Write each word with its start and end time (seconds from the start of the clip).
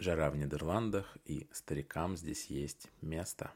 жара 0.00 0.30
в 0.30 0.36
Нидерландах, 0.36 1.18
и 1.26 1.46
старикам 1.52 2.16
здесь 2.16 2.46
есть 2.46 2.88
место. 3.02 3.50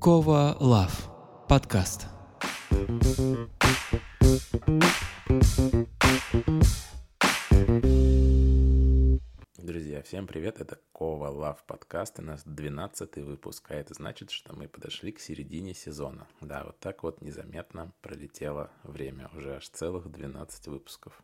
Кова 0.00 0.56
Лав. 0.58 1.10
Подкаст. 1.48 2.06
Друзья, 9.58 10.02
всем 10.02 10.26
привет, 10.26 10.60
это 10.60 10.78
Кова 10.92 11.28
Лав 11.28 11.62
подкаст, 11.66 12.18
и 12.18 12.22
нас 12.22 12.42
12 12.46 13.16
выпуск, 13.18 13.70
а 13.70 13.74
это 13.74 13.92
значит, 13.92 14.30
что 14.30 14.56
мы 14.56 14.68
подошли 14.68 15.12
к 15.12 15.20
середине 15.20 15.74
сезона. 15.74 16.26
Да, 16.40 16.64
вот 16.64 16.80
так 16.80 17.02
вот 17.02 17.20
незаметно 17.20 17.92
пролетело 18.00 18.70
время, 18.82 19.30
уже 19.36 19.56
аж 19.56 19.68
целых 19.68 20.10
12 20.10 20.68
выпусков. 20.68 21.22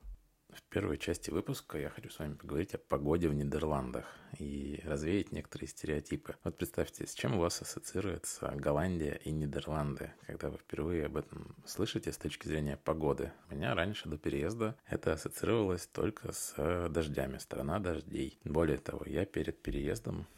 В 0.53 0.63
первой 0.71 0.99
части 0.99 1.31
выпуска 1.31 1.79
я 1.79 1.91
хочу 1.91 2.11
с 2.11 2.19
вами 2.19 2.35
поговорить 2.35 2.75
о 2.75 2.79
погоде 2.79 3.29
в 3.29 3.35
Нидерландах 3.35 4.07
и 4.39 4.81
развеять 4.85 5.33
некоторые 5.33 5.69
стереотипы. 5.69 6.37
Вот 6.45 6.57
представьте, 6.57 7.07
с 7.07 7.15
чем 7.15 7.37
у 7.37 7.41
вас 7.41 7.61
ассоциируется 7.63 8.53
Голландия 8.57 9.21
и 9.25 9.31
Нидерланды, 9.31 10.13
когда 10.27 10.51
вы 10.51 10.59
впервые 10.59 11.07
об 11.07 11.17
этом 11.17 11.55
слышите 11.67 12.13
с 12.13 12.19
точки 12.19 12.49
зрения 12.49 12.77
погоды. 12.77 13.33
У 13.51 13.55
меня 13.55 13.75
раньше 13.75 14.09
до 14.09 14.19
переезда 14.19 14.77
это 14.87 15.13
ассоциировалось 15.13 15.87
только 15.87 16.33
с 16.33 16.55
дождями, 16.89 17.39
страна 17.39 17.79
дождей. 17.79 18.39
Более 18.45 18.79
того, 18.79 19.03
я 19.07 19.25
перед 19.25 19.61
переездом 19.63 20.27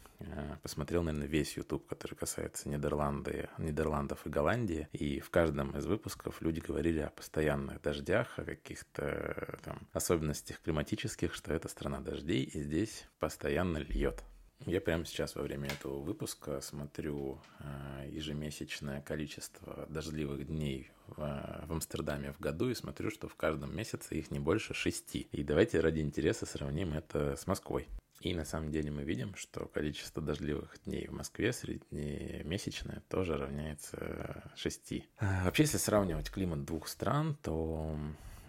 посмотрел, 0.61 1.03
наверное, 1.03 1.27
весь 1.27 1.57
YouTube, 1.57 1.87
который 1.87 2.15
касается 2.15 2.69
Нидерланды, 2.69 3.49
Нидерландов 3.57 4.25
и 4.25 4.29
Голландии, 4.29 4.87
и 4.91 5.19
в 5.19 5.29
каждом 5.29 5.77
из 5.77 5.85
выпусков 5.85 6.41
люди 6.41 6.59
говорили 6.59 6.99
о 6.99 7.09
постоянных 7.09 7.81
дождях, 7.81 8.37
о 8.37 8.43
каких-то 8.43 9.03
э, 9.03 9.57
там 9.63 9.87
особенностях 9.93 10.61
климатических, 10.61 11.33
что 11.33 11.53
это 11.53 11.67
страна 11.67 11.99
дождей, 11.99 12.43
и 12.43 12.61
здесь 12.61 13.07
постоянно 13.19 13.77
льет. 13.77 14.23
Я 14.67 14.79
прямо 14.79 15.05
сейчас 15.05 15.35
во 15.35 15.41
время 15.41 15.69
этого 15.69 15.99
выпуска 16.01 16.61
смотрю 16.61 17.41
э, 17.59 18.09
ежемесячное 18.11 19.01
количество 19.01 19.87
дождливых 19.89 20.45
дней 20.45 20.91
в, 21.07 21.15
в 21.15 21.71
Амстердаме 21.71 22.31
в 22.31 22.39
году 22.39 22.69
и 22.69 22.75
смотрю, 22.75 23.09
что 23.09 23.27
в 23.27 23.35
каждом 23.35 23.75
месяце 23.75 24.15
их 24.15 24.29
не 24.29 24.39
больше 24.39 24.75
шести. 24.75 25.27
И 25.31 25.43
давайте 25.43 25.79
ради 25.79 26.01
интереса 26.01 26.45
сравним 26.45 26.93
это 26.93 27.35
с 27.35 27.47
Москвой. 27.47 27.87
И 28.21 28.35
на 28.35 28.45
самом 28.45 28.71
деле 28.71 28.91
мы 28.91 29.03
видим, 29.03 29.35
что 29.35 29.65
количество 29.65 30.21
дождливых 30.21 30.77
дней 30.85 31.07
в 31.07 31.11
Москве 31.11 31.51
среднемесячное 31.51 33.01
тоже 33.09 33.35
равняется 33.35 34.51
6. 34.55 34.93
А, 35.17 35.45
вообще, 35.45 35.63
если 35.63 35.77
сравнивать 35.77 36.29
климат 36.29 36.63
двух 36.63 36.87
стран, 36.87 37.35
то 37.41 37.97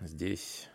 здесь, 0.03 0.69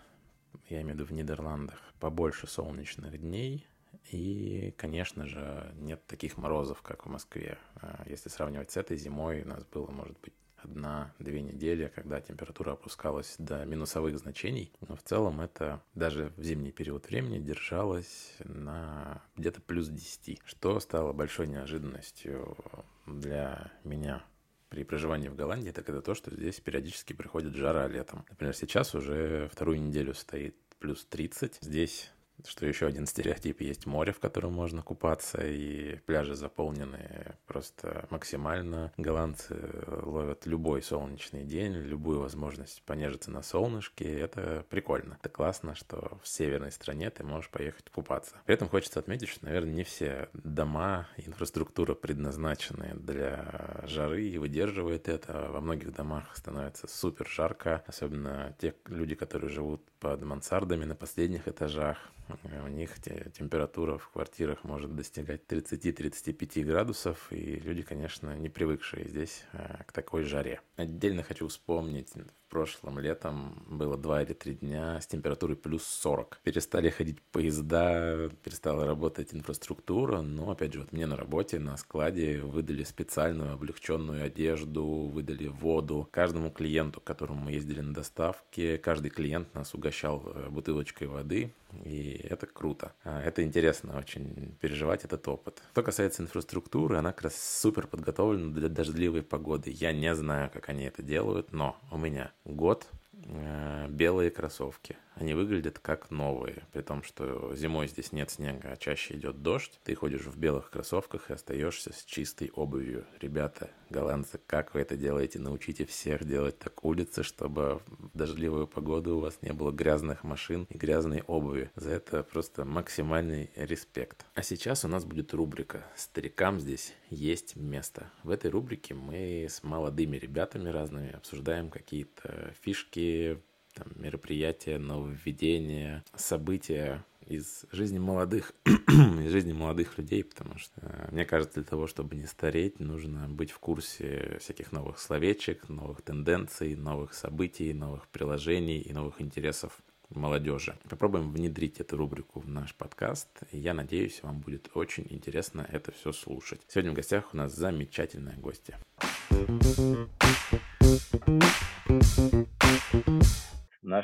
я 0.70 0.82
имею 0.82 0.96
в 0.96 1.00
виду 1.00 1.06
в 1.06 1.14
Нидерландах, 1.14 1.80
побольше 2.00 2.48
солнечных 2.48 3.20
дней, 3.20 3.68
и, 4.12 4.74
конечно 4.78 5.28
же, 5.28 5.72
нет 5.76 6.06
таких 6.08 6.38
морозов, 6.38 6.82
как 6.82 7.06
в 7.06 7.10
Москве. 7.10 7.60
А, 7.76 8.04
если 8.08 8.30
сравнивать 8.30 8.72
с 8.72 8.78
этой 8.78 8.98
зимой, 8.98 9.44
у 9.44 9.48
нас 9.48 9.64
было, 9.66 9.92
может 9.92 10.20
быть, 10.22 10.34
одна-две 10.68 11.42
недели, 11.42 11.92
когда 11.94 12.22
температура 12.22 12.74
опускалась 12.74 13.36
до 13.38 13.66
минусовых 13.66 14.18
значений. 14.18 14.72
Но 14.88 14.96
в 14.96 15.04
целом 15.04 15.42
это 15.42 15.82
даже 15.96 16.32
в 16.38 16.44
зимний 16.44 16.72
период 16.72 17.08
времени 17.08 17.40
держалось 17.40 18.36
на 18.44 19.22
где-то 19.36 19.62
плюс 19.62 19.88
10, 19.88 20.42
что 20.46 20.80
стало 20.80 21.14
большой 21.14 21.48
неожиданностью 21.48 22.58
для 23.06 23.72
меня 23.84 24.24
при 24.70 24.84
проживании 24.84 25.30
в 25.30 25.36
Голландии, 25.36 25.72
так 25.72 25.88
это 25.90 26.02
то, 26.02 26.14
что 26.14 26.34
здесь 26.36 26.60
периодически 26.60 27.14
приходит 27.14 27.56
жара 27.56 27.88
летом. 27.88 28.26
Например, 28.30 28.54
сейчас 28.54 28.94
уже 28.96 29.50
вторую 29.52 29.82
неделю 29.82 30.14
стоит 30.14 30.56
плюс 30.80 31.06
30. 31.06 31.60
Здесь 31.62 32.12
что 32.46 32.66
еще 32.66 32.88
один 32.88 33.06
стереотип, 33.06 33.62
есть 33.62 33.86
море, 33.86 34.12
в 34.12 34.20
котором 34.20 34.54
можно 34.54 34.82
купаться, 34.82 35.40
и 35.46 35.98
пляжи 36.06 36.36
заполнены 36.36 37.36
просто 37.48 38.08
максимально. 38.10 38.92
Голландцы 38.98 39.56
ловят 39.88 40.46
любой 40.46 40.82
солнечный 40.82 41.44
день, 41.44 41.74
любую 41.74 42.20
возможность 42.20 42.84
понежиться 42.84 43.32
на 43.32 43.42
солнышке, 43.42 44.20
это 44.20 44.66
прикольно. 44.70 45.18
Это 45.20 45.30
классно, 45.30 45.76
что 45.76 46.20
в 46.22 46.28
северной 46.28 46.72
стране 46.72 47.10
ты 47.10 47.24
можешь 47.24 47.50
поехать 47.50 47.90
купаться. 47.90 48.36
При 48.46 48.56
этом 48.56 48.70
хочется 48.70 49.00
отметить, 49.00 49.30
что, 49.30 49.46
наверное, 49.46 49.74
не 49.74 49.84
все 49.84 50.30
дома, 50.34 51.08
инфраструктура 51.18 51.96
предназначены 51.96 52.94
для 52.96 53.82
жары 53.86 54.24
и 54.24 54.38
выдерживает 54.38 55.08
это. 55.08 55.50
Во 55.52 55.62
многих 55.62 55.94
домах 55.94 56.36
становится 56.36 56.88
супер 56.88 57.28
жарко, 57.28 57.84
особенно 57.88 58.56
те 58.60 58.76
люди, 58.86 59.16
которые 59.16 59.50
живут 59.50 59.82
под 60.00 60.22
мансардами 60.22 60.86
на 60.86 60.96
последних 60.96 61.48
этажах. 61.48 61.98
У 62.44 62.68
них 62.68 63.00
температура 63.00 63.98
в 63.98 64.10
квартирах 64.10 64.64
может 64.64 64.96
достигать 64.96 65.42
30-35 65.48 66.64
градусов, 66.64 67.32
и 67.32 67.56
люди, 67.56 67.84
конечно, 67.84 68.36
не 68.38 68.50
привыкшие 68.50 69.08
здесь 69.08 69.46
э, 69.54 69.84
к 69.86 69.92
такой 69.92 70.24
жаре. 70.24 70.62
Отдельно 70.76 71.24
хочу 71.24 71.48
вспомнить 71.48 72.14
прошлым 72.58 72.98
летом 72.98 73.54
было 73.68 73.98
2 73.98 74.24
или 74.24 74.34
3 74.34 74.56
дня 74.56 75.00
с 75.00 75.06
температурой 75.06 75.56
плюс 75.56 75.84
40. 75.84 76.40
Перестали 76.44 76.90
ходить 76.90 77.22
поезда, 77.22 78.32
перестала 78.44 78.88
работать 78.88 79.32
инфраструктура, 79.32 80.22
но, 80.22 80.50
опять 80.50 80.74
же, 80.74 80.80
вот 80.80 80.92
мне 80.92 81.06
на 81.06 81.16
работе, 81.16 81.60
на 81.60 81.78
складе 81.78 82.40
выдали 82.40 82.84
специальную 82.84 83.54
облегченную 83.54 84.26
одежду, 84.26 84.84
выдали 84.84 85.50
воду. 85.50 86.10
Каждому 86.10 86.50
клиенту, 86.50 87.00
к 87.00 87.04
которому 87.04 87.42
мы 87.42 87.52
ездили 87.52 87.82
на 87.82 87.94
доставке, 87.94 88.80
каждый 88.80 89.12
клиент 89.12 89.54
нас 89.54 89.76
угощал 89.76 90.24
э, 90.26 90.50
бутылочкой 90.50 91.10
воды, 91.10 91.54
и 91.84 92.26
это 92.30 92.46
круто. 92.46 92.94
А, 93.04 93.22
это 93.22 93.44
интересно 93.44 93.98
очень 93.98 94.56
переживать 94.60 95.06
этот 95.06 95.28
опыт. 95.28 95.62
Что 95.72 95.84
касается 95.84 96.24
инфраструктуры, 96.24 96.98
она 96.98 97.12
как 97.12 97.24
раз 97.24 97.36
супер 97.36 97.88
подготовлена 97.88 98.54
для 98.54 98.70
дождливой 98.70 99.22
погоды. 99.22 99.72
Я 99.72 99.92
не 99.92 100.14
знаю, 100.16 100.50
как 100.52 100.70
они 100.70 100.86
это 100.86 101.02
делают, 101.02 101.52
но 101.52 101.78
у 101.92 101.98
меня 101.98 102.32
год 102.48 102.88
э, 103.14 103.88
белые 103.90 104.32
кроссовки– 104.32 104.96
они 105.20 105.34
выглядят 105.34 105.80
как 105.80 106.12
новые, 106.12 106.64
при 106.72 106.82
том, 106.82 107.04
что 107.04 107.56
зимой 107.56 107.88
здесь 107.88 108.12
нет 108.12 108.30
снега, 108.32 108.72
а 108.72 108.78
чаще 108.78 109.16
идет 109.16 109.42
дождь. 109.42 109.80
Ты 109.84 109.96
ходишь 109.96 110.26
в 110.26 110.38
белых 110.38 110.70
кроссовках 110.70 111.30
и 111.30 111.34
остаешься 111.34 111.94
с 111.94 112.04
чистой 112.04 112.52
обувью. 112.54 113.06
Ребята, 113.20 113.70
голландцы, 113.90 114.40
как 114.46 114.74
вы 114.74 114.82
это 114.82 114.96
делаете? 114.96 115.40
Научите 115.40 115.86
всех 115.86 116.26
делать 116.26 116.60
так 116.60 116.84
улицы, 116.84 117.24
чтобы 117.24 117.82
в 117.88 118.18
дождливую 118.18 118.68
погоду 118.68 119.18
у 119.18 119.20
вас 119.22 119.40
не 119.42 119.54
было 119.54 119.72
грязных 119.72 120.24
машин 120.24 120.68
и 120.70 120.78
грязной 120.78 121.24
обуви. 121.28 121.72
За 121.76 121.92
это 121.92 122.24
просто 122.24 122.66
максимальный 122.66 123.50
респект. 123.56 124.26
А 124.36 124.44
сейчас 124.44 124.86
у 124.86 124.88
нас 124.88 125.06
будет 125.06 125.34
рубрика 125.34 125.86
«Старикам 125.96 126.60
здесь 126.60 126.94
есть 127.10 127.56
место». 127.56 128.12
В 128.24 128.30
этой 128.30 128.52
рубрике 128.52 128.94
мы 128.94 129.48
с 129.50 129.64
молодыми 129.64 130.18
ребятами 130.18 130.70
разными 130.70 131.12
обсуждаем 131.14 131.70
какие-то 131.70 132.54
фишки, 132.62 133.42
там, 133.78 133.88
мероприятия, 133.96 134.80
нововведения, 134.80 136.04
события 136.16 137.06
из 137.28 137.66
жизни 137.72 138.00
молодых, 138.00 138.54
из 138.66 139.32
жизни 139.32 139.54
молодых 139.54 139.98
людей, 139.98 140.24
потому 140.24 140.58
что, 140.58 141.10
мне 141.12 141.26
кажется, 141.26 141.56
для 141.56 141.64
того, 141.64 141.88
чтобы 141.88 142.16
не 142.16 142.26
стареть, 142.26 142.80
нужно 142.80 143.28
быть 143.28 143.52
в 143.52 143.60
курсе 143.60 144.38
всяких 144.40 144.72
новых 144.72 144.98
словечек, 144.98 145.70
новых 145.70 146.02
тенденций, 146.02 146.76
новых 146.76 147.14
событий, 147.14 147.74
новых 147.74 148.08
приложений 148.08 148.82
и 148.82 148.94
новых 148.94 149.22
интересов 149.22 149.78
молодежи. 150.10 150.78
Попробуем 150.90 151.32
внедрить 151.32 151.82
эту 151.82 151.98
рубрику 151.98 152.40
в 152.40 152.48
наш 152.48 152.74
подкаст. 152.74 153.28
И 153.52 153.60
я 153.60 153.74
надеюсь, 153.74 154.24
вам 154.24 154.40
будет 154.40 154.70
очень 154.74 155.06
интересно 155.10 155.68
это 155.70 155.92
все 155.92 156.14
слушать. 156.14 156.62
Сегодня 156.70 156.92
в 156.92 156.96
гостях 156.96 157.34
у 157.34 157.38
нас 157.38 157.54
замечательная 157.54 158.38
гостья 158.38 158.80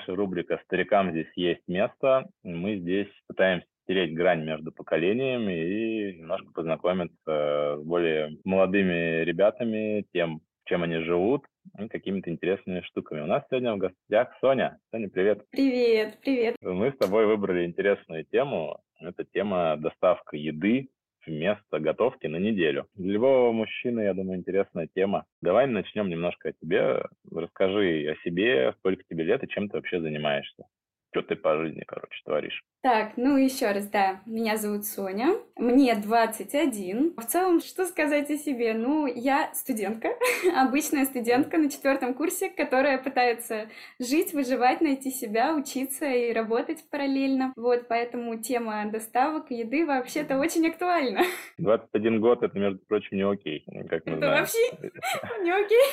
наша 0.04 0.16
рубрика 0.18 0.60
«Старикам 0.66 1.12
здесь 1.12 1.32
есть 1.36 1.62
место». 1.68 2.28
Мы 2.44 2.76
здесь 2.78 3.08
пытаемся 3.28 3.68
стереть 3.84 4.14
грань 4.14 4.44
между 4.44 4.72
поколениями 4.72 5.54
и 5.54 6.18
немножко 6.20 6.52
познакомиться 6.54 7.78
с 7.78 7.84
более 7.84 8.38
молодыми 8.44 9.24
ребятами, 9.24 10.06
тем, 10.14 10.42
чем 10.66 10.84
они 10.84 10.98
живут, 11.00 11.46
и 11.80 11.88
какими-то 11.88 12.30
интересными 12.30 12.82
штуками. 12.82 13.22
У 13.22 13.28
нас 13.28 13.44
сегодня 13.50 13.76
в 13.76 13.78
гостях 13.78 14.36
Соня. 14.42 14.78
Соня, 14.92 15.10
привет. 15.10 15.46
Привет, 15.52 16.18
привет. 16.22 16.56
Мы 16.62 16.92
с 16.92 16.98
тобой 16.98 17.26
выбрали 17.26 17.66
интересную 17.66 18.26
тему. 18.26 18.80
Это 19.00 19.24
тема 19.24 19.78
доставка 19.78 20.36
еды 20.36 20.90
вместо 21.26 21.80
готовки 21.80 22.28
на 22.28 22.38
неделю. 22.38 22.88
Для 22.96 23.14
любого 23.14 23.52
мужчины, 23.52 24.02
я 24.02 24.14
думаю, 24.14 24.40
интересная 24.40 24.88
тема. 24.94 25.26
Давай 25.42 25.68
начнем 25.68 26.10
немножко 26.10 26.50
о 26.50 26.54
тебе. 26.54 27.06
Расскажи 27.32 28.12
о 28.12 28.16
себе, 28.24 28.74
сколько 28.80 29.04
тебе 29.10 29.24
лет 29.24 29.44
и 29.44 29.48
чем 29.48 29.70
ты 29.70 29.78
вообще 29.78 30.02
занимаешься. 30.02 30.66
Что 31.14 31.22
ты 31.22 31.36
по 31.36 31.56
жизни, 31.58 31.84
короче, 31.86 32.24
творишь? 32.26 32.64
Так, 32.82 33.18
ну 33.18 33.38
еще 33.38 33.72
раз, 33.72 33.88
да, 33.88 34.22
меня 34.26 34.58
зовут 34.58 34.86
Соня, 34.86 35.36
мне 35.56 35.94
21. 35.94 37.14
В 37.16 37.26
целом, 37.28 37.62
что 37.62 37.86
сказать 37.86 38.32
о 38.32 38.38
себе? 38.38 38.74
Ну, 38.74 39.06
я 39.06 39.54
студентка, 39.54 40.10
обычная 40.58 41.06
студентка 41.06 41.60
на 41.60 41.70
четвертом 41.70 42.16
курсе, 42.16 42.50
которая 42.50 42.98
пытается 42.98 43.70
жить, 44.00 44.34
выживать, 44.34 44.82
найти 44.82 45.12
себя, 45.12 45.56
учиться 45.56 46.08
и 46.08 46.34
работать 46.34 46.84
параллельно. 46.90 47.54
Вот, 47.56 47.88
поэтому 47.88 48.42
тема 48.42 48.86
доставок 48.92 49.52
еды 49.52 49.86
вообще-то 49.86 50.40
очень 50.40 50.68
актуальна. 50.68 51.22
21 51.60 52.22
год, 52.22 52.42
это, 52.42 52.58
между 52.58 52.80
прочим, 52.88 53.18
не 53.18 53.24
окей, 53.24 53.64
как 53.88 54.04
мы 54.08 54.14
Это 54.14 54.18
знаем. 54.18 54.40
вообще 54.40 55.42
не 55.44 55.52
окей. 55.52 55.84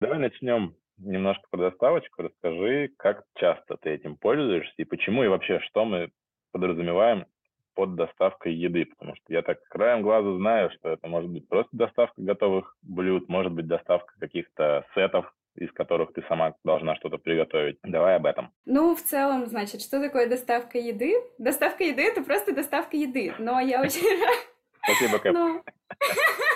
Давай 0.00 0.18
начнем 0.20 0.76
немножко 0.98 1.46
про 1.50 1.70
доставочку. 1.70 2.22
Расскажи, 2.22 2.90
как 2.96 3.24
часто 3.34 3.76
ты 3.76 3.90
этим 3.90 4.16
пользуешься 4.16 4.74
и 4.76 4.84
почему, 4.84 5.24
и 5.24 5.28
вообще, 5.28 5.60
что 5.60 5.84
мы 5.84 6.10
подразумеваем 6.52 7.26
под 7.74 7.94
доставкой 7.94 8.54
еды, 8.54 8.84
потому 8.84 9.14
что 9.16 9.24
я 9.28 9.42
так 9.42 9.62
краем 9.64 10.02
глаза 10.02 10.36
знаю, 10.36 10.70
что 10.70 10.90
это 10.90 11.08
может 11.08 11.30
быть 11.30 11.48
просто 11.48 11.70
доставка 11.72 12.20
готовых 12.20 12.76
блюд, 12.82 13.28
может 13.28 13.52
быть 13.52 13.66
доставка 13.66 14.12
каких-то 14.18 14.86
сетов, 14.94 15.32
из 15.56 15.70
которых 15.72 16.12
ты 16.12 16.22
сама 16.28 16.54
должна 16.64 16.96
что-то 16.96 17.18
приготовить. 17.18 17.78
Давай 17.82 18.16
об 18.16 18.26
этом. 18.26 18.50
Ну, 18.64 18.94
в 18.94 19.02
целом, 19.02 19.46
значит, 19.46 19.82
что 19.82 20.00
такое 20.00 20.28
доставка 20.28 20.78
еды? 20.78 21.14
Доставка 21.38 21.84
еды— 21.84 22.02
это 22.08 22.22
просто 22.22 22.54
доставка 22.54 22.96
еды, 22.96 23.34
но 23.38 23.60
я 23.60 23.80
очень. 23.82 24.02
Спасибо, 24.84 25.18
Кэп. 25.18 25.36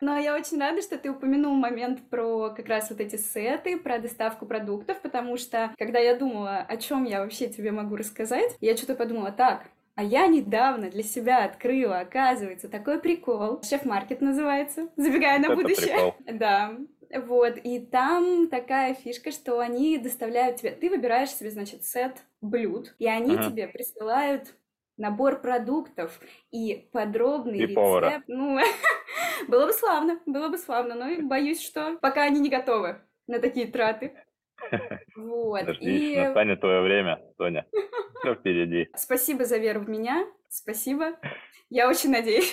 Но... 0.00 0.18
Я 0.18 0.34
очень 0.34 0.58
рада, 0.58 0.82
что 0.82 0.98
ты 0.98 1.10
упомянул 1.10 1.54
момент 1.54 2.00
про 2.10 2.50
как 2.50 2.68
раз 2.68 2.90
вот 2.90 3.00
эти 3.00 3.16
сеты, 3.16 3.78
про 3.78 3.98
доставку 3.98 4.46
продуктов, 4.46 5.00
потому 5.00 5.36
что, 5.36 5.72
когда 5.78 5.98
я 5.98 6.14
думала, 6.16 6.58
о 6.58 6.76
чем 6.76 7.04
я 7.04 7.20
вообще 7.20 7.48
тебе 7.48 7.70
могу 7.72 7.96
рассказать, 7.96 8.56
я 8.60 8.76
что-то 8.76 8.94
подумала, 8.94 9.32
так, 9.32 9.66
а 9.94 10.02
я 10.02 10.26
недавно 10.26 10.90
для 10.90 11.02
себя 11.02 11.44
открыла, 11.44 11.98
оказывается, 12.00 12.68
такой 12.68 13.00
прикол. 13.00 13.60
Шеф-маркет 13.62 14.20
называется, 14.20 14.88
забегая 14.96 15.38
на 15.38 15.46
Это 15.46 15.54
будущее. 15.56 15.86
прикол. 15.94 16.14
Да. 16.32 16.76
Вот, 17.26 17.58
и 17.64 17.80
там 17.80 18.48
такая 18.48 18.94
фишка, 18.94 19.32
что 19.32 19.58
они 19.58 19.98
доставляют 19.98 20.58
тебе, 20.58 20.70
ты 20.70 20.88
выбираешь 20.88 21.30
себе, 21.30 21.50
значит, 21.50 21.84
сет 21.84 22.22
блюд, 22.40 22.94
и 23.00 23.06
они 23.08 23.34
Ага. 23.34 23.50
тебе 23.50 23.66
присылают 23.66 24.54
набор 25.00 25.40
продуктов 25.40 26.20
и 26.50 26.88
подробный 26.92 27.58
И 27.58 27.62
рецепт. 27.62 27.74
повара. 27.74 28.22
Ну, 28.28 28.58
было 29.48 29.66
бы 29.66 29.72
славно, 29.72 30.20
было 30.26 30.48
бы 30.48 30.58
славно, 30.58 30.94
но 30.94 31.26
боюсь, 31.26 31.60
что 31.62 31.98
пока 32.00 32.22
они 32.24 32.38
не 32.40 32.50
готовы 32.50 33.00
на 33.26 33.40
такие 33.40 33.66
траты. 33.66 34.12
Вот, 35.16 35.60
Подожди, 35.60 36.12
и 36.12 36.16
настанет 36.16 36.60
твое 36.60 36.82
время, 36.82 37.18
Соня. 37.38 37.66
Все 38.20 38.34
впереди. 38.34 38.90
спасибо 38.94 39.46
за 39.46 39.56
веру 39.56 39.80
в 39.80 39.88
меня, 39.88 40.26
спасибо, 40.50 41.18
я 41.70 41.88
очень 41.88 42.10
надеюсь. 42.10 42.52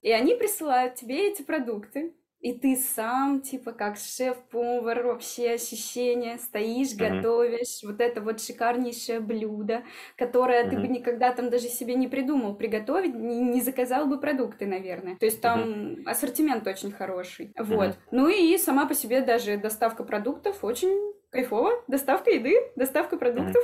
И 0.00 0.12
они 0.12 0.34
присылают 0.36 0.94
тебе 0.94 1.28
эти 1.28 1.42
продукты, 1.42 2.14
и 2.40 2.52
ты 2.58 2.76
сам, 2.76 3.42
типа, 3.42 3.72
как 3.72 3.96
шеф-повар, 3.98 5.02
вообще 5.04 5.50
ощущение, 5.52 6.38
стоишь, 6.38 6.94
Мгм. 6.94 7.20
готовишь 7.20 7.82
вот 7.82 8.00
это 8.00 8.20
вот 8.22 8.40
шикарнейшее 8.40 9.20
блюдо, 9.20 9.82
которое 10.16 10.68
ты 10.68 10.76
бы 10.78 10.88
никогда 10.88 11.32
там 11.32 11.50
даже 11.50 11.68
себе 11.68 11.94
не 11.94 12.08
придумал 12.08 12.54
приготовить, 12.54 13.14
не, 13.14 13.40
не 13.40 13.60
заказал 13.60 14.06
бы 14.06 14.18
продукты, 14.18 14.66
наверное. 14.66 15.16
То 15.16 15.26
есть 15.26 15.40
там 15.40 15.96
ассортимент 16.06 16.66
очень 16.66 16.92
хороший. 16.92 17.52
Вот. 17.58 17.88
Мгм. 17.90 17.96
Ну 18.10 18.28
и 18.28 18.56
сама 18.58 18.86
по 18.86 18.94
себе 18.94 19.20
даже 19.20 19.56
доставка 19.58 20.02
продуктов 20.02 20.64
очень 20.64 21.12
кайфово. 21.30 21.84
Доставка 21.88 22.30
еды, 22.30 22.56
доставка 22.76 23.16
продуктов. 23.18 23.62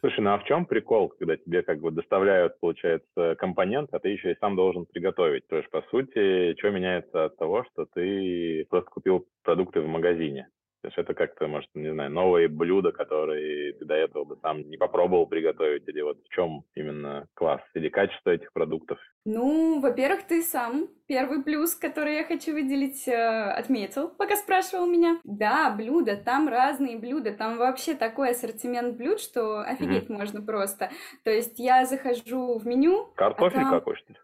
Слушай, 0.00 0.20
ну 0.20 0.30
а 0.30 0.38
в 0.38 0.44
чем 0.44 0.64
прикол, 0.64 1.10
когда 1.10 1.36
тебе 1.36 1.62
как 1.62 1.80
бы 1.80 1.90
доставляют, 1.90 2.58
получается, 2.60 3.34
компонент, 3.38 3.90
а 3.92 3.98
ты 3.98 4.08
еще 4.08 4.32
и 4.32 4.36
сам 4.40 4.56
должен 4.56 4.86
приготовить? 4.86 5.46
То 5.48 5.56
есть, 5.56 5.70
по 5.70 5.82
сути, 5.90 6.56
что 6.58 6.70
меняется 6.70 7.26
от 7.26 7.36
того, 7.36 7.64
что 7.64 7.84
ты 7.84 8.64
просто 8.70 8.90
купил 8.90 9.26
продукты 9.42 9.80
в 9.80 9.86
магазине? 9.86 10.48
То 10.82 10.88
есть 10.88 10.96
это 10.98 11.12
как-то, 11.12 11.46
может, 11.46 11.68
не 11.74 11.92
знаю, 11.92 12.10
новые 12.10 12.48
блюда, 12.48 12.90
которые 12.90 13.74
ты 13.74 13.84
до 13.84 13.94
этого 13.94 14.24
бы 14.24 14.36
сам 14.40 14.62
не 14.68 14.78
попробовал 14.78 15.26
приготовить, 15.26 15.86
или 15.86 16.00
вот 16.00 16.18
в 16.24 16.28
чем 16.34 16.64
именно 16.74 17.26
класс, 17.34 17.60
или 17.74 17.90
качество 17.90 18.30
этих 18.30 18.50
продуктов? 18.52 18.98
Ну, 19.26 19.80
во-первых, 19.80 20.22
ты 20.22 20.42
сам 20.42 20.88
первый 21.06 21.42
плюс, 21.42 21.74
который 21.74 22.14
я 22.14 22.24
хочу 22.24 22.52
выделить, 22.52 23.06
э, 23.06 23.50
отметил, 23.50 24.08
пока 24.08 24.36
спрашивал 24.36 24.86
меня. 24.86 25.18
Да, 25.24 25.70
блюда, 25.76 26.16
там 26.16 26.48
разные 26.48 26.98
блюда, 26.98 27.32
там 27.32 27.58
вообще 27.58 27.94
такой 27.94 28.30
ассортимент 28.30 28.96
блюд, 28.96 29.20
что 29.20 29.60
офигеть 29.60 30.08
можно 30.08 30.40
просто. 30.40 30.90
То 31.24 31.30
есть 31.30 31.58
я 31.58 31.84
захожу 31.84 32.58
в 32.58 32.66
меню, 32.66 33.12
Картофель 33.16 33.60
там- 33.60 33.70
какой, 33.70 33.96
что 33.96 34.14
ли? 34.14 34.18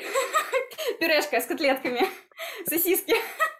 пюрешка 1.00 1.40
с 1.40 1.46
котлетками, 1.46 2.00
сосиски. 2.66 3.14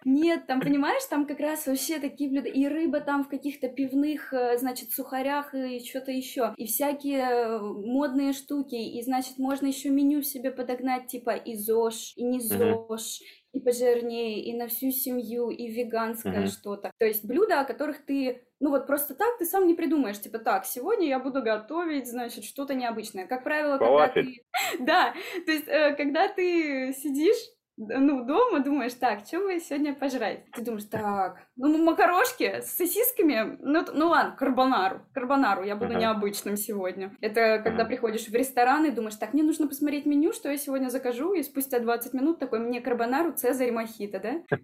Нет, 0.04 0.46
там, 0.46 0.60
понимаешь, 0.60 1.04
там 1.10 1.26
как 1.26 1.40
раз 1.40 1.66
вообще 1.66 1.98
такие 1.98 2.30
блюда. 2.30 2.48
И 2.48 2.66
рыба 2.66 3.00
там 3.00 3.24
в 3.24 3.28
каких-то 3.28 3.68
пивных, 3.68 4.32
э, 4.32 4.56
значит, 4.56 4.92
сухарях 4.92 5.52
и 5.52 5.84
что-то 5.84 6.12
еще. 6.12 6.54
И 6.56 6.66
всякие 6.66 7.22
э, 7.22 7.58
модные 7.58 8.32
штуки. 8.32 8.76
И, 8.76 9.02
значит, 9.02 9.38
можно 9.38 9.66
еще 9.66 9.90
меню 9.90 10.22
себе 10.22 10.52
подогнать, 10.52 11.08
типа 11.08 11.30
и 11.30 11.56
ЗОЖ, 11.56 12.12
и 12.16 12.24
не 12.24 12.38
ЗОЖ, 12.38 13.20
и 13.52 13.60
пожирнее, 13.60 14.44
и 14.44 14.56
на 14.56 14.68
всю 14.68 14.90
семью, 14.92 15.50
и 15.50 15.66
веганское 15.68 16.46
что-то. 16.46 16.92
То 16.98 17.06
есть 17.06 17.24
блюда, 17.24 17.60
о 17.60 17.64
которых 17.64 18.04
ты, 18.04 18.45
ну 18.60 18.70
вот 18.70 18.86
просто 18.86 19.14
так 19.14 19.38
ты 19.38 19.44
сам 19.44 19.66
не 19.66 19.74
придумаешь. 19.74 20.20
Типа, 20.20 20.38
так, 20.38 20.64
сегодня 20.64 21.08
я 21.08 21.18
буду 21.18 21.42
готовить, 21.42 22.08
значит, 22.08 22.44
что-то 22.44 22.74
необычное. 22.74 23.26
Как 23.26 23.44
правило, 23.44 23.78
когда 23.78 23.86
Фалафель. 23.86 24.24
ты... 24.78 24.78
Да, 24.84 25.14
то 25.44 25.52
есть, 25.52 25.68
э, 25.68 25.94
когда 25.94 26.28
ты 26.28 26.94
сидишь, 26.94 27.36
д- 27.76 27.98
ну, 27.98 28.24
дома, 28.24 28.60
думаешь, 28.60 28.94
так, 28.94 29.20
что 29.26 29.40
бы 29.40 29.60
сегодня 29.60 29.94
пожрать? 29.94 30.50
Ты 30.52 30.62
думаешь, 30.62 30.84
так, 30.84 31.36
ну, 31.56 31.76
макарошки 31.84 32.62
с 32.62 32.74
сосисками, 32.74 33.58
ну, 33.60 33.84
ну 33.92 34.08
ладно, 34.08 34.34
карбонару, 34.36 35.02
карбонару, 35.12 35.62
я 35.62 35.76
буду 35.76 35.90
Ага. 35.90 36.00
необычным 36.00 36.56
сегодня. 36.56 37.14
Это 37.20 37.60
когда 37.62 37.82
Ага. 37.82 37.90
приходишь 37.90 38.26
в 38.28 38.34
ресторан 38.34 38.86
и 38.86 38.90
думаешь, 38.90 39.16
так, 39.16 39.34
мне 39.34 39.42
нужно 39.42 39.68
посмотреть 39.68 40.06
меню, 40.06 40.32
что 40.32 40.50
я 40.50 40.56
сегодня 40.56 40.88
закажу, 40.88 41.34
и 41.34 41.42
спустя 41.42 41.78
20 41.78 42.14
минут 42.14 42.38
такой, 42.38 42.60
мне 42.60 42.80
карбонару, 42.80 43.32
цезарь, 43.32 43.70
мохито, 43.72 44.18
да? 44.20 44.32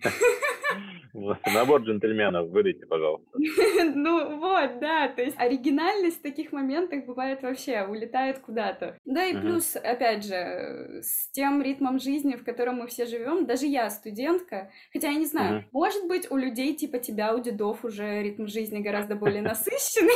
Набор 1.15 1.83
джентльменов 1.83 2.49
выдайте, 2.49 2.87
пожалуйста. 2.87 3.31
Ну 3.95 4.39
вот, 4.39 4.79
да, 4.81 5.09
то 5.09 5.23
есть 5.23 5.39
оригинальность 5.39 6.21
в 6.21 6.23
таких 6.23 6.53
моментах 6.53 7.05
бывает 7.05 7.43
вообще, 7.43 7.85
улетает 7.85 8.39
куда-то. 8.39 8.99
Да 9.05 9.25
и 9.27 9.37
плюс, 9.37 9.77
опять 9.77 10.25
же, 10.25 11.03
с 11.03 11.31
тем 11.31 11.63
ритмом 11.63 11.99
жизни, 11.99 12.37
в 12.37 12.45
котором 12.45 12.77
мы 12.77 12.87
все 12.87 13.07
живем, 13.07 13.47
даже 13.47 13.67
я 13.67 13.91
студентка, 13.91 14.71
хотя 14.93 15.09
я 15.09 15.19
не 15.19 15.27
знаю, 15.27 15.65
может 15.73 16.07
быть, 16.09 16.31
у 16.31 16.37
людей 16.37 16.75
типа 16.75 16.99
тебя, 16.99 17.35
у 17.35 17.41
дедов 17.41 17.85
уже 17.85 18.23
ритм 18.23 18.47
жизни 18.47 18.81
гораздо 18.81 19.15
более 19.15 19.43
насыщенный. 19.43 20.13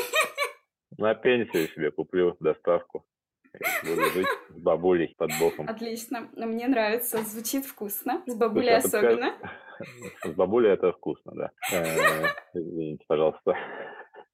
На 0.99 1.15
пенсию 1.15 1.69
себе 1.69 1.91
куплю 1.91 2.37
доставку. 2.41 3.05
Буду 3.85 4.03
жить 4.11 4.27
с 4.51 4.59
бабулей 4.59 5.15
под 5.17 5.31
боком. 5.41 5.69
Отлично, 5.69 6.29
мне 6.35 6.69
нравится, 6.69 7.23
звучит 7.23 7.65
вкусно, 7.65 8.23
с 8.27 8.35
бабулей 8.35 8.81
Слушай, 8.81 9.01
особенно. 9.01 9.35
С 10.25 10.31
бабулей 10.31 10.71
это 10.71 10.93
вкусно, 10.93 11.33
да. 11.35 11.51
Э, 11.71 12.27
Извините, 12.55 13.05
пожалуйста. 13.07 13.55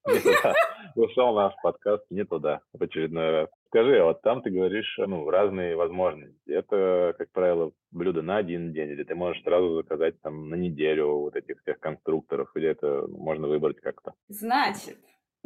Ушел 0.96 1.34
наш 1.34 1.52
подкаст 1.62 2.04
не 2.10 2.24
туда 2.24 2.60
в 2.72 2.82
очередной 2.82 3.30
раз. 3.30 3.48
Скажи, 3.68 3.98
а 3.98 4.04
вот 4.04 4.22
там 4.22 4.42
ты 4.42 4.50
говоришь, 4.50 4.94
ну, 4.98 5.28
разные 5.30 5.76
возможности. 5.76 6.50
Это, 6.50 7.14
как 7.16 7.30
правило, 7.32 7.72
блюдо 7.90 8.22
на 8.22 8.36
один 8.36 8.72
день, 8.72 8.90
или 8.90 9.04
ты 9.04 9.14
можешь 9.14 9.42
сразу 9.42 9.74
заказать 9.76 10.20
там 10.20 10.50
на 10.50 10.56
неделю 10.56 11.18
вот 11.18 11.36
этих 11.36 11.60
всех 11.60 11.78
конструкторов, 11.78 12.50
или 12.54 12.68
это 12.68 13.06
можно 13.08 13.48
выбрать 13.48 13.80
как-то? 13.80 14.12
Значит, 14.28 14.98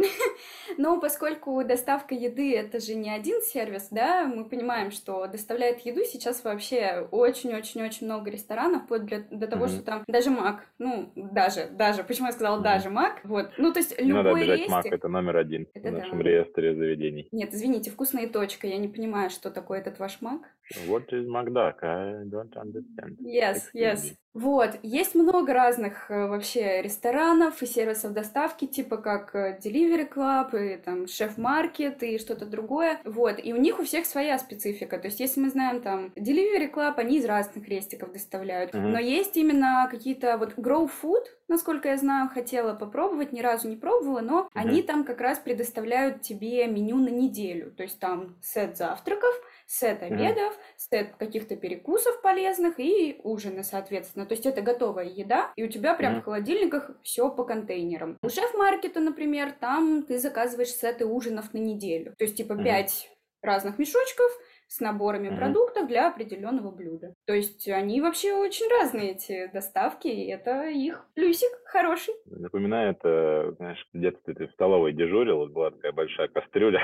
ну, 0.79 1.01
поскольку 1.01 1.63
доставка 1.65 2.15
еды 2.15 2.55
это 2.57 2.81
же 2.81 2.95
не 2.95 3.11
один 3.11 3.41
сервис, 3.43 3.89
да, 3.91 4.25
мы 4.27 4.45
понимаем, 4.45 4.91
что 4.91 5.27
доставляет 5.27 5.81
еду 5.81 6.03
сейчас 6.05 6.45
вообще 6.45 7.09
очень-очень-очень 7.11 8.07
много 8.07 8.31
ресторанов, 8.31 8.85
вплоть 8.85 9.05
для- 9.05 9.25
до 9.31 9.47
того, 9.47 9.67
Мгм. 9.67 9.75
что 9.75 9.83
там 9.85 10.05
даже 10.07 10.31
Мак, 10.31 10.67
ну, 10.79 11.11
даже, 11.17 11.69
даже, 11.71 12.05
почему 12.05 12.27
я 12.27 12.33
сказала 12.33 12.61
даже 12.61 12.91
Мак, 12.91 13.21
вот, 13.25 13.51
ну, 13.59 13.73
то 13.73 13.79
есть 13.79 13.99
Не 14.01 14.13
надо 14.13 14.29
любой 14.31 14.43
обижать 14.43 14.69
Мак, 14.69 14.85
рестик... 14.85 14.99
это 14.99 15.09
номер 15.09 15.37
один 15.37 15.67
Это 15.75 15.89
в 15.89 15.93
нашем 15.93 16.19
да. 16.19 16.25
реестре 16.25 16.75
заведений. 16.75 17.29
Нет, 17.33 17.55
извините, 17.55 17.91
вкусная 17.91 18.29
точка, 18.29 18.67
я 18.67 18.77
не 18.79 18.89
понимаю, 18.89 19.31
что 19.31 19.51
такое 19.51 19.79
этот 19.81 19.99
ваш 19.99 20.21
Мак. 20.21 20.43
What 20.89 21.09
is 21.13 21.27
Макдак? 21.27 21.83
I 21.85 22.25
don't 22.25 22.53
understand. 22.55 23.17
Yes, 23.21 23.63
yes. 23.73 24.15
Вот, 24.35 24.71
есть 24.83 25.15
много 25.15 25.55
разных 25.55 26.11
э, 26.11 26.27
вообще 26.27 26.83
ресторанов 26.83 27.63
и 27.63 27.67
сервисов 27.67 28.13
доставки, 28.13 28.67
типа 28.67 28.99
как 28.99 29.35
э, 29.35 29.59
Delivery 29.65 29.87
Delivery 29.87 30.09
Club, 30.37 30.75
и 30.75 30.77
там 30.77 31.07
Шеф-маркет, 31.07 32.03
и 32.03 32.19
что-то 32.19 32.47
другое. 32.47 33.01
Вот, 33.05 33.39
и 33.43 33.53
у 33.53 33.57
них 33.57 33.79
у 33.79 33.85
всех 33.85 34.07
своя 34.07 34.39
специфика. 34.39 34.99
То 34.99 35.07
есть, 35.07 35.21
если 35.21 35.41
мы 35.41 35.51
знаем 35.51 35.81
там 35.81 36.13
Delivery 36.17 36.73
Club, 36.73 36.95
они 36.97 37.19
из 37.19 37.25
разных 37.25 37.69
рестиков 37.69 38.13
доставляют. 38.13 38.75
Mm-hmm. 38.75 38.87
Но 38.87 38.99
есть 38.99 39.37
именно 39.37 39.89
какие-то 39.91 40.37
вот 40.39 40.55
Grow 40.55 40.91
Food, 41.03 41.25
насколько 41.49 41.89
я 41.89 41.97
знаю, 41.97 42.29
хотела 42.29 42.75
попробовать, 42.75 43.33
ни 43.33 43.41
разу 43.41 43.69
не 43.69 43.77
пробовала, 43.77 44.21
но 44.21 44.41
mm-hmm. 44.41 44.49
они 44.55 44.83
там 44.83 45.05
как 45.05 45.21
раз 45.21 45.39
предоставляют 45.39 46.23
тебе 46.23 46.67
меню 46.67 46.97
на 46.97 47.09
неделю. 47.09 47.71
То 47.71 47.83
есть 47.83 47.99
там 47.99 48.37
сет 48.43 48.77
завтраков, 48.77 49.35
сет 49.67 50.03
обедов, 50.03 50.55
mm-hmm. 50.55 50.79
сет 50.91 51.17
каких-то 51.17 51.57
перекусов 51.57 52.23
полезных 52.23 52.79
и 52.79 53.21
ужины, 53.23 53.65
соответственно. 53.65 54.27
То 54.27 54.35
есть 54.35 54.47
это 54.47 54.63
готовая 54.63 55.07
еда, 55.07 55.53
и 55.57 55.65
у 55.65 55.69
тебя 55.69 55.95
прям 55.95 56.17
mm-hmm. 56.17 56.21
в 56.21 56.25
холодильниках 56.25 56.91
все 57.03 57.29
по 57.31 57.45
контейнерам. 57.45 58.17
У 58.23 58.29
шеф-маркета, 58.29 59.01
например, 59.01 59.53
там 59.53 60.05
ты 60.05 60.19
заказываешь 60.19 60.71
сеты 60.71 61.05
ужинов 61.05 61.53
на 61.53 61.59
неделю. 61.59 62.15
То 62.17 62.25
есть 62.25 62.37
типа 62.37 62.53
mm-hmm. 62.53 62.65
5 62.65 63.11
разных 63.43 63.79
мешочков, 63.79 64.31
с 64.69 64.81
наборами 64.81 65.29
mm-hmm. 65.29 65.37
продуктов 65.37 65.87
для 65.89 66.09
определенного 66.09 66.71
блюда. 66.71 67.15
То 67.27 67.35
есть 67.35 67.69
они 67.69 68.01
вообще 68.01 68.33
очень 68.33 68.69
разные, 68.71 69.13
эти 69.13 69.51
доставки, 69.53 70.09
и 70.09 70.29
это 70.29 70.69
их 70.69 71.07
плюсик 71.15 71.51
хороший. 71.67 72.15
Напоминает, 72.27 72.99
знаешь, 73.03 73.85
в 73.93 73.99
детстве 73.99 74.35
ты 74.35 74.47
в 74.47 74.53
столовой 74.53 74.93
дежурил, 74.93 75.47
была 75.47 75.71
такая 75.71 75.93
большая 75.93 76.29
кастрюля, 76.29 76.81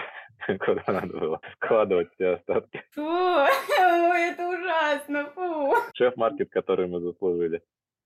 куда 0.46 0.82
надо 0.86 1.18
было 1.18 1.40
складывать 1.54 2.08
все 2.14 2.34
остатки. 2.34 2.82
Фу, 2.92 3.02
это 3.80 4.48
ужасно, 4.48 5.24
фу. 5.30 5.74
Шеф-маркет, 5.94 6.50
который 6.50 6.86
мы 6.86 7.00
заслужили. 7.00 7.62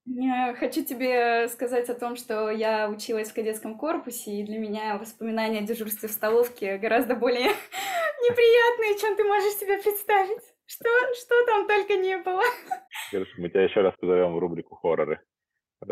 Я 0.07 0.55
хочу 0.55 0.85
тебе 0.85 1.49
сказать 1.49 1.89
о 1.91 1.95
том, 1.95 2.15
что 2.15 2.49
я 2.49 2.89
училась 2.89 3.31
в 3.31 3.35
кадетском 3.35 3.77
корпусе, 3.77 4.31
и 4.31 4.45
для 4.45 4.59
меня 4.59 4.99
воспоминания 4.99 5.59
о 5.59 5.67
дежурстве 5.67 6.09
в 6.09 6.13
столовке 6.13 6.79
гораздо 6.79 7.17
более 7.17 7.49
неприятные, 8.23 8.99
чем 9.01 9.17
ты 9.17 9.25
можешь 9.25 9.55
себе 9.55 9.79
представить. 9.79 10.43
Что, 10.65 10.89
что 11.15 11.47
там 11.47 11.67
только 11.67 11.95
не 11.95 12.19
было. 12.19 12.43
Хорошо, 13.11 13.31
мы 13.39 13.49
тебя 13.49 13.65
еще 13.65 13.81
раз 13.81 13.95
позовем 14.01 14.35
в 14.35 14.39
рубрику 14.39 14.77
хорроры. 14.77 15.21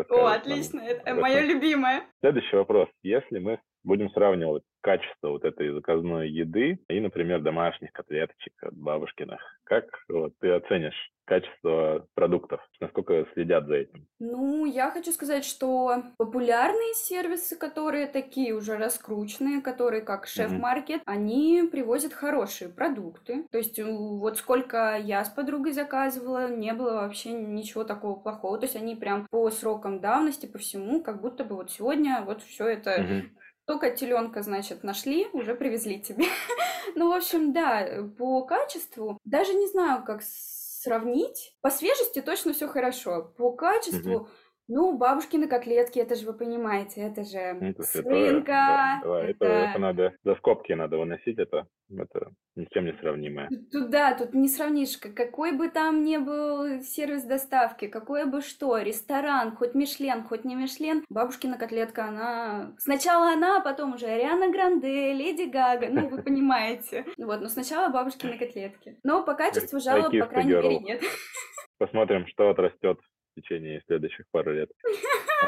О, 0.09 0.25
отлично, 0.27 0.79
это 0.81 1.13
мое 1.13 1.41
любимое. 1.41 2.03
Следующий 2.21 2.55
вопрос. 2.55 2.89
Если 3.03 3.39
мы 3.39 3.61
будем 3.85 4.09
сравнивать 4.09 4.63
качество 4.81 5.29
вот 5.29 5.45
этой 5.45 5.71
заказной 5.71 6.29
еды 6.29 6.79
и, 6.89 6.99
например, 6.99 7.41
домашних 7.41 7.91
котлеточек 7.91 8.53
от 8.61 8.75
бабушкиных, 8.75 9.39
как 9.63 9.85
вот, 10.09 10.33
ты 10.39 10.51
оценишь 10.51 11.11
качество 11.25 12.07
продуктов, 12.13 12.61
насколько 12.79 13.25
следят 13.33 13.65
за 13.65 13.77
этим? 13.77 14.05
Ну, 14.19 14.65
я 14.65 14.91
хочу 14.91 15.11
сказать, 15.11 15.43
что 15.43 16.03
популярные 16.17 16.93
сервисы, 16.93 17.57
которые 17.57 18.05
такие 18.05 18.53
уже 18.53 18.77
раскрученные, 18.77 19.61
которые 19.61 20.03
как 20.03 20.27
шеф-маркет, 20.27 21.01
mm-hmm. 21.01 21.03
они 21.07 21.67
привозят 21.71 22.13
хорошие 22.13 22.69
продукты. 22.69 23.47
То 23.51 23.57
есть 23.57 23.79
вот 23.81 24.37
сколько 24.37 24.97
я 24.97 25.25
с 25.25 25.29
подругой 25.29 25.71
заказывала, 25.71 26.47
не 26.47 26.73
было 26.73 26.93
вообще 27.01 27.31
ничего 27.31 27.83
такого 27.83 28.19
плохого. 28.19 28.59
То 28.59 28.65
есть 28.65 28.75
они 28.75 28.95
прям 28.95 29.25
по 29.31 29.49
срокам 29.49 29.99
давности, 29.99 30.45
по 30.45 30.59
всему, 30.59 31.01
как 31.01 31.21
будто 31.21 31.43
бы 31.43 31.55
вот 31.55 31.71
сегодня 31.71 32.21
вот 32.23 32.43
все 32.43 32.67
это 32.67 33.01
mm-hmm 33.01 33.29
только 33.65 33.91
теленка, 33.91 34.41
значит, 34.43 34.83
нашли, 34.83 35.27
уже 35.33 35.55
привезли 35.55 35.99
тебе. 35.99 36.25
ну, 36.95 37.09
в 37.09 37.13
общем, 37.13 37.53
да, 37.53 38.07
по 38.17 38.43
качеству, 38.43 39.19
даже 39.25 39.53
не 39.53 39.67
знаю, 39.67 40.03
как 40.03 40.21
сравнить. 40.23 41.55
По 41.61 41.71
свежести 41.71 42.21
точно 42.21 42.53
все 42.53 42.67
хорошо. 42.67 43.33
По 43.37 43.51
качеству, 43.51 44.29
ну, 44.67 44.97
бабушкины 44.97 45.47
котлетки, 45.47 45.99
это 45.99 46.15
же 46.15 46.25
вы 46.25 46.33
понимаете, 46.33 47.01
это 47.01 47.23
же 47.23 47.37
это 47.37 47.83
с 47.83 47.95
рынка. 47.95 48.51
Да, 48.51 49.01
да, 49.03 49.23
это... 49.23 49.45
Это, 49.45 49.45
это 49.45 49.79
надо, 49.79 50.15
за 50.23 50.35
скобки 50.35 50.73
надо 50.73 50.97
выносить, 50.97 51.37
это, 51.37 51.67
это 51.95 52.31
ни 52.55 52.65
с 52.65 52.69
чем 52.69 52.85
не 52.85 52.93
сравнимое. 52.93 53.49
Тут, 53.71 53.89
да, 53.89 54.15
тут 54.15 54.33
не 54.33 54.47
сравнишь, 54.47 54.97
какой 54.97 55.51
бы 55.51 55.69
там 55.69 56.03
ни 56.03 56.17
был 56.17 56.81
сервис 56.81 57.23
доставки, 57.23 57.87
какое 57.87 58.25
бы 58.25 58.41
что, 58.41 58.77
ресторан, 58.79 59.55
хоть 59.55 59.75
Мишлен, 59.75 60.23
хоть 60.23 60.45
не 60.45 60.55
Мишлен, 60.55 61.05
бабушкина 61.09 61.57
котлетка, 61.57 62.05
она... 62.05 62.73
Сначала 62.79 63.33
она, 63.33 63.57
а 63.57 63.61
потом 63.61 63.93
уже 63.93 64.07
Ариана 64.07 64.51
Гранде, 64.51 65.13
Леди 65.13 65.49
Гага, 65.49 65.89
ну, 65.91 66.09
вы 66.09 66.21
понимаете. 66.23 67.05
Вот, 67.17 67.41
но 67.41 67.49
сначала 67.49 67.89
бабушкины 67.89 68.37
котлетки. 68.37 68.97
Но 69.03 69.23
по 69.23 69.35
качеству 69.35 69.79
жалоб, 69.79 70.11
по 70.17 70.25
крайней 70.25 70.53
мере, 70.53 70.79
нет. 70.79 71.01
Посмотрим, 71.77 72.25
что 72.27 72.49
отрастет 72.49 72.99
в 73.35 73.41
течение 73.41 73.81
следующих 73.85 74.25
пару 74.31 74.53
лет. 74.53 74.71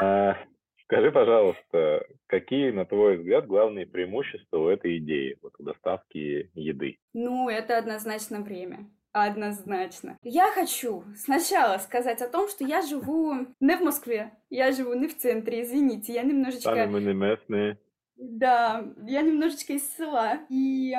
А, 0.00 0.36
скажи, 0.84 1.10
пожалуйста, 1.10 2.06
какие, 2.26 2.70
на 2.70 2.84
твой 2.84 3.16
взгляд, 3.16 3.46
главные 3.46 3.86
преимущества 3.86 4.58
у 4.58 4.68
этой 4.68 4.98
идеи, 4.98 5.38
вот 5.42 5.54
у 5.58 5.62
доставки 5.62 6.50
еды? 6.54 6.98
Ну, 7.14 7.48
это 7.48 7.78
однозначно 7.78 8.40
время. 8.40 8.90
Однозначно. 9.12 10.18
Я 10.22 10.52
хочу 10.52 11.02
сначала 11.16 11.78
сказать 11.78 12.20
о 12.20 12.28
том, 12.28 12.48
что 12.48 12.64
я 12.64 12.82
живу 12.82 13.34
не 13.58 13.76
в 13.76 13.80
Москве, 13.80 14.32
я 14.50 14.70
живу 14.72 14.92
не 14.94 15.08
в 15.08 15.16
центре, 15.16 15.62
извините, 15.62 16.12
я 16.12 16.22
немножечко... 16.22 16.74
Сами 16.74 16.90
мы 16.90 17.00
не 17.00 17.14
местные. 17.14 17.78
Да, 18.16 18.84
я 19.06 19.22
немножечко 19.22 19.72
из 19.72 19.96
села, 19.96 20.40
и 20.50 20.94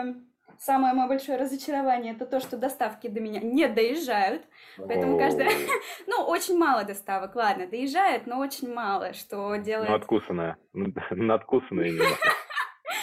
Самое 0.60 0.94
мое 0.94 1.08
большое 1.08 1.38
разочарование 1.38 2.14
это 2.14 2.26
то, 2.26 2.42
что 2.42 2.58
доставки 2.58 3.08
до 3.08 3.22
меня 3.22 3.40
не 3.40 3.68
доезжают. 3.70 4.44
Поэтому 4.78 5.18
каждая... 5.18 5.50
Ну, 6.08 6.24
очень 6.24 6.58
мало 6.58 6.84
доставок, 6.84 7.36
ладно, 7.36 7.66
доезжает, 7.66 8.28
но 8.28 8.40
очень 8.40 8.74
мало, 8.74 9.14
что 9.14 9.56
делает... 9.56 9.90
Ну, 9.90 9.96
откусанная. 9.96 10.58
Надкусанная 10.74 11.90
немного. 11.90 12.10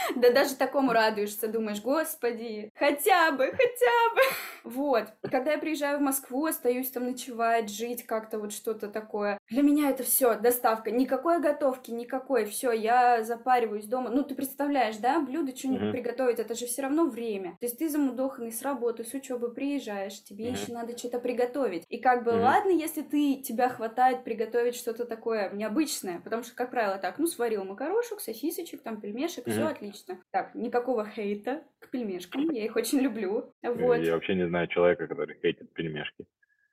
Да 0.16 0.30
даже 0.30 0.54
такому 0.56 0.92
радуешься, 0.92 1.48
думаешь, 1.48 1.80
господи, 1.82 2.70
хотя 2.74 3.32
бы, 3.32 3.46
хотя 3.46 4.14
бы. 4.14 4.22
Вот. 4.66 5.14
когда 5.22 5.52
я 5.52 5.58
приезжаю 5.58 5.98
в 5.98 6.02
Москву, 6.02 6.46
остаюсь 6.46 6.90
там 6.90 7.06
ночевать, 7.06 7.70
жить 7.70 8.04
как-то 8.04 8.38
вот 8.38 8.52
что-то 8.52 8.88
такое. 8.88 9.38
Для 9.48 9.62
меня 9.62 9.90
это 9.90 10.02
все 10.02 10.34
доставка. 10.38 10.90
Никакой 10.90 11.40
готовки, 11.40 11.92
никакой. 11.92 12.44
Все, 12.46 12.72
я 12.72 13.22
запариваюсь 13.22 13.86
дома. 13.86 14.10
Ну, 14.10 14.24
ты 14.24 14.34
представляешь, 14.34 14.96
да, 14.96 15.20
блюдо 15.20 15.56
что-нибудь 15.56 15.82
mm-hmm. 15.82 15.92
приготовить, 15.92 16.38
это 16.40 16.54
же 16.54 16.66
все 16.66 16.82
равно 16.82 17.06
время. 17.06 17.52
То 17.60 17.66
есть 17.66 17.78
ты 17.78 17.88
замудоханный 17.88 18.52
с 18.52 18.62
работы, 18.62 19.04
с 19.04 19.14
учебы 19.14 19.52
приезжаешь, 19.52 20.22
тебе 20.24 20.46
mm-hmm. 20.46 20.62
еще 20.62 20.72
надо 20.72 20.98
что-то 20.98 21.20
приготовить. 21.20 21.84
И 21.88 21.98
как 21.98 22.24
бы, 22.24 22.32
mm-hmm. 22.32 22.42
ладно, 22.42 22.70
если 22.70 23.02
ты, 23.02 23.36
тебя 23.36 23.68
хватает 23.68 24.24
приготовить 24.24 24.74
что-то 24.74 25.04
такое 25.04 25.50
необычное, 25.50 26.20
потому 26.20 26.42
что, 26.42 26.56
как 26.56 26.70
правило, 26.70 26.98
так, 26.98 27.18
ну, 27.18 27.26
сварил 27.26 27.64
макарошек, 27.64 28.20
сосисочек, 28.20 28.82
там, 28.82 29.00
пельмешек, 29.00 29.46
mm-hmm. 29.46 29.52
все 29.52 29.66
отлично. 29.66 30.18
Так, 30.32 30.54
никакого 30.54 31.06
хейта 31.06 31.62
к 31.78 31.90
пельмешкам, 31.90 32.50
я 32.50 32.64
их 32.64 32.74
очень 32.74 32.98
люблю. 32.98 33.52
Вот. 33.62 33.96
Я 33.98 34.14
вообще 34.14 34.34
не 34.34 34.48
знаю 34.48 34.55
знаю 34.56 34.68
человека, 34.68 35.06
который 35.06 35.38
хейтит 35.40 35.72
пельмешки. 35.74 36.24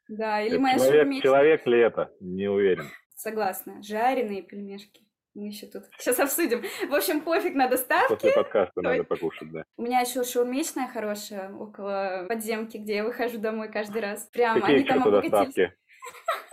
Да, 0.08 0.42
или 0.42 0.58
моя 0.58 0.78
человек. 0.78 1.24
Человек 1.24 1.68
ли 1.68 1.80
это? 1.80 2.12
Не 2.22 2.48
уверен. 2.48 2.86
Согласна. 3.16 3.82
Жареные 3.84 4.42
пельмешки. 4.42 5.02
Мы 5.34 5.48
еще 5.48 5.66
тут 5.68 5.84
сейчас 5.98 6.20
обсудим. 6.20 6.62
В 6.90 6.94
общем, 6.94 7.22
пофиг 7.22 7.56
на 7.56 7.68
доставке. 7.68 8.16
После 8.16 8.32
подкаста 8.34 8.74
Ой. 8.76 8.84
надо 8.84 9.04
покушать, 9.04 9.52
да. 9.52 9.66
У 9.78 9.84
меня 9.84 10.00
еще 10.00 10.24
шаурмечная 10.24 10.88
хорошая 10.88 11.52
около 11.54 12.26
подземки, 12.30 12.78
где 12.78 12.98
я 12.98 13.04
выхожу 13.04 13.38
домой 13.40 13.70
каждый 13.70 14.02
раз. 14.02 14.30
Прям 14.32 14.62
Какие 14.62 14.78
они 14.78 14.86
там 14.86 15.12
доставки? 15.12 15.74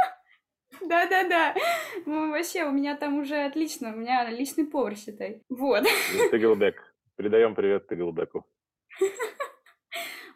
Да-да-да. 0.88 1.54
Ну, 2.06 2.30
вообще, 2.30 2.64
у 2.64 2.72
меня 2.72 2.96
там 2.96 3.18
уже 3.18 3.44
отлично. 3.44 3.92
У 3.92 3.96
меня 3.96 4.28
личный 4.30 4.64
повар, 4.64 4.96
считай. 4.96 5.42
Вот. 5.48 5.84
Тыгелбек. 6.30 6.82
Передаем 7.16 7.54
привет 7.54 7.86
Тыгелбеку. 7.86 8.46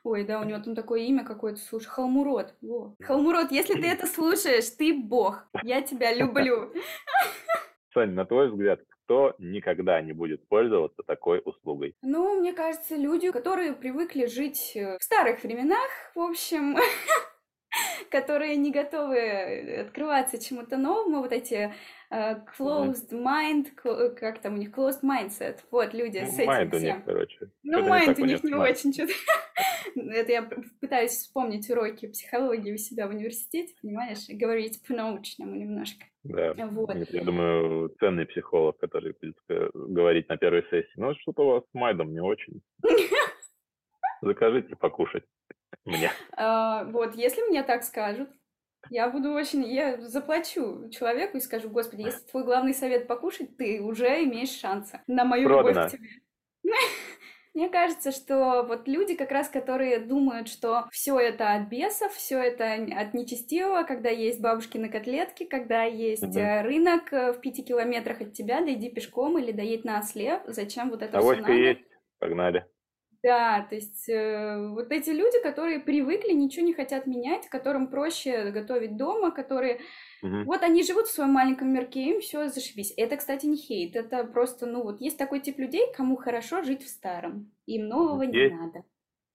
Ой, 0.04 0.22
да, 0.22 0.38
у 0.38 0.44
него 0.44 0.58
там 0.58 0.74
такое 0.74 1.00
имя 1.00 1.24
какое-то, 1.24 1.58
слушай, 1.58 1.86
Халмурод. 1.86 2.54
Во. 2.60 2.94
Халмурод, 3.00 3.50
если 3.50 3.72
ты 3.80 3.86
это 3.88 4.06
слушаешь, 4.06 4.68
ты 4.68 4.92
бог. 4.94 5.46
Я 5.62 5.80
тебя 5.80 6.14
люблю. 6.14 6.72
Сань, 7.94 8.10
на 8.10 8.26
твой 8.26 8.50
взгляд, 8.50 8.80
кто 8.90 9.34
никогда 9.38 10.02
не 10.02 10.12
будет 10.12 10.46
пользоваться 10.46 11.02
такой 11.06 11.40
услугой? 11.42 11.94
Ну, 12.02 12.38
мне 12.38 12.52
кажется, 12.52 12.96
люди, 12.96 13.30
которые 13.30 13.72
привыкли 13.72 14.26
жить 14.26 14.72
э, 14.74 14.98
в 14.98 15.02
старых 15.02 15.42
временах, 15.42 15.88
в 16.14 16.20
общем, 16.20 16.76
которые 18.10 18.56
не 18.56 18.70
готовы 18.70 19.80
открываться 19.80 20.42
чему-то 20.42 20.76
новому, 20.76 21.20
вот 21.20 21.32
эти 21.32 21.72
uh, 22.12 22.40
closed 22.58 23.10
mind, 23.10 23.70
как 24.14 24.40
там 24.40 24.54
у 24.54 24.56
них, 24.56 24.70
closed 24.70 25.02
mindset, 25.02 25.60
вот 25.70 25.94
люди 25.94 26.18
ну, 26.18 26.30
с 26.30 26.38
этим 26.38 26.50
mind 26.50 26.68
всем. 26.68 26.80
у 26.80 26.84
них, 26.84 27.04
короче. 27.04 27.50
Ну, 27.62 27.78
mind 27.80 28.20
у 28.20 28.24
них 28.24 28.44
не 28.44 28.54
очень 28.54 28.92
что-то. 28.92 29.12
Это 29.96 30.32
я 30.32 30.50
пытаюсь 30.80 31.12
вспомнить 31.12 31.68
уроки 31.70 32.08
психологии 32.08 32.72
у 32.72 32.78
себя 32.78 33.06
в 33.06 33.10
университете, 33.10 33.74
понимаешь, 33.80 34.26
говорить 34.28 34.80
по-научному 34.86 35.54
немножко. 35.54 36.04
Да, 36.24 36.54
вот. 36.54 36.94
я 37.10 37.22
думаю, 37.22 37.90
ценный 38.00 38.26
психолог, 38.26 38.78
который 38.78 39.14
будет 39.20 39.36
э, 39.50 39.68
говорить 39.74 40.28
на 40.28 40.38
первой 40.38 40.62
сессии, 40.70 40.94
ну, 40.96 41.14
что-то 41.20 41.42
у 41.42 41.50
вас 41.50 41.64
с 41.64 41.74
майдом 41.74 42.12
не 42.12 42.20
очень. 42.20 42.62
Закажите 44.22 44.74
покушать 44.76 45.24
мне. 45.84 46.10
А, 46.36 46.84
вот, 46.84 47.14
если 47.14 47.42
мне 47.42 47.62
так 47.62 47.82
скажут, 47.84 48.30
Я 48.90 49.08
буду 49.08 49.32
очень... 49.32 49.64
Я 49.64 50.00
заплачу 50.00 50.90
человеку 50.90 51.38
и 51.38 51.40
скажу, 51.40 51.70
господи, 51.70 52.02
если 52.02 52.20
твой 52.26 52.44
главный 52.44 52.74
совет 52.74 53.06
покушать, 53.06 53.56
ты 53.56 53.80
уже 53.80 54.24
имеешь 54.24 54.50
шансы 54.50 55.00
на 55.06 55.24
мою 55.24 55.48
Продано. 55.48 55.68
любовь 55.68 55.88
к 55.88 55.96
тебе. 55.96 56.08
Мне 57.54 57.68
кажется, 57.68 58.10
что 58.10 58.64
вот 58.66 58.88
люди, 58.88 59.14
как 59.14 59.30
раз 59.30 59.48
которые 59.48 60.00
думают, 60.00 60.48
что 60.48 60.86
все 60.90 61.18
это 61.20 61.54
от 61.54 61.68
бесов, 61.68 62.12
все 62.12 62.38
это 62.38 62.74
от 62.74 63.14
нечестивого, 63.14 63.84
когда 63.84 64.10
есть 64.10 64.40
бабушкины 64.40 64.88
котлетки, 64.88 65.44
когда 65.44 65.84
есть 65.84 66.36
э, 66.36 66.62
рынок 66.62 67.12
э, 67.12 67.32
в 67.32 67.40
пяти 67.40 67.62
километрах 67.62 68.20
от 68.22 68.32
тебя, 68.32 68.60
дойди 68.60 68.90
пешком 68.90 69.38
или 69.38 69.52
доедь 69.52 69.84
на 69.84 70.00
осле, 70.00 70.42
зачем 70.48 70.90
вот 70.90 71.02
это 71.02 71.12
все 71.12 71.18
Авоська 71.18 71.42
надо? 71.42 71.54
есть, 71.54 71.84
погнали. 72.18 72.66
Да, 73.24 73.66
то 73.70 73.74
есть 73.74 74.06
э, 74.06 74.68
вот 74.68 74.92
эти 74.92 75.08
люди, 75.08 75.42
которые 75.42 75.80
привыкли, 75.80 76.32
ничего 76.32 76.66
не 76.66 76.74
хотят 76.74 77.06
менять, 77.06 77.48
которым 77.48 77.88
проще 77.88 78.50
готовить 78.50 78.98
дома, 78.98 79.30
которые 79.30 79.80
Мгм. 80.20 80.44
вот 80.44 80.62
они 80.62 80.82
живут 80.82 81.06
в 81.06 81.10
своем 81.10 81.30
маленьком 81.30 81.72
мирке, 81.72 82.10
им 82.10 82.20
все 82.20 82.48
зашибись. 82.48 82.92
Это, 82.98 83.16
кстати, 83.16 83.46
не 83.46 83.56
хейт, 83.56 83.96
это 83.96 84.24
просто, 84.24 84.66
ну 84.66 84.82
вот 84.82 85.00
есть 85.00 85.16
такой 85.16 85.40
тип 85.40 85.58
людей, 85.58 85.86
кому 85.96 86.16
хорошо 86.16 86.62
жить 86.62 86.82
в 86.82 86.88
старом, 86.88 87.50
им 87.64 87.88
нового 87.88 88.24
не 88.24 88.36
Есть. 88.36 88.54
надо. 88.56 88.84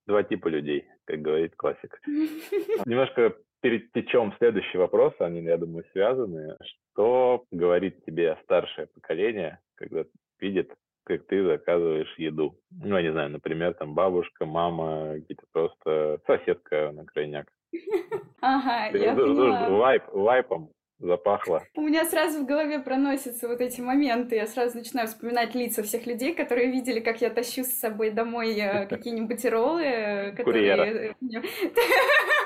Два 0.05 0.21
типа 0.21 0.49
людей, 0.49 0.85
как 1.05 1.23
говорит 1.23 1.55
классик. 1.55 1.99
Немножко 2.05 3.37
перетечем 3.61 4.33
в 4.33 4.37
следующий 4.37 4.77
вопрос, 4.77 5.15
они, 5.17 5.41
я 5.41 5.57
думаю, 5.57 5.83
связаны. 5.93 6.57
Что 6.61 7.43
говорит 7.49 8.05
тебе 8.05 8.37
старшее 8.43 8.85
поколение, 8.85 9.59
когда 9.73 10.05
видит, 10.39 10.71
как 11.09 11.25
ты 11.25 11.43
заказываешь 11.43 12.13
еду? 12.17 12.55
Ну, 12.69 12.95
я 12.95 13.01
не 13.01 13.11
знаю, 13.11 13.31
например, 13.31 13.73
там 13.73 13.95
бабушка, 13.95 14.45
мама, 14.45 15.15
какие-то 15.15 15.43
просто 15.51 16.19
соседка 16.27 16.91
на 16.91 17.05
крайняк. 17.05 17.47
Ага, 18.41 18.97
я 18.97 19.13
поняла. 19.13 19.99
Вайпом 20.13 20.71
запахло. 20.99 21.61
У 21.75 21.81
меня 21.81 22.05
сразу 22.05 22.43
в 22.43 22.45
голове 22.45 22.79
проносятся 22.79 23.49
вот 23.49 23.59
эти 23.59 23.81
моменты. 23.81 24.35
Я 24.35 24.47
сразу 24.47 24.77
начинаю 24.77 25.09
вспоминать 25.09 25.55
лица 25.55 25.83
всех 25.83 26.05
людей, 26.05 26.33
которые 26.33 26.71
видели, 26.71 27.01
как 27.01 27.19
я 27.19 27.29
тащу 27.31 27.63
с 27.63 27.79
собой 27.79 28.11
домой 28.11 28.57
э, 28.57 28.85
какие-нибудь 28.89 29.43
роллы, 29.45 29.83
э, 29.83 30.31
которые... 30.31 31.15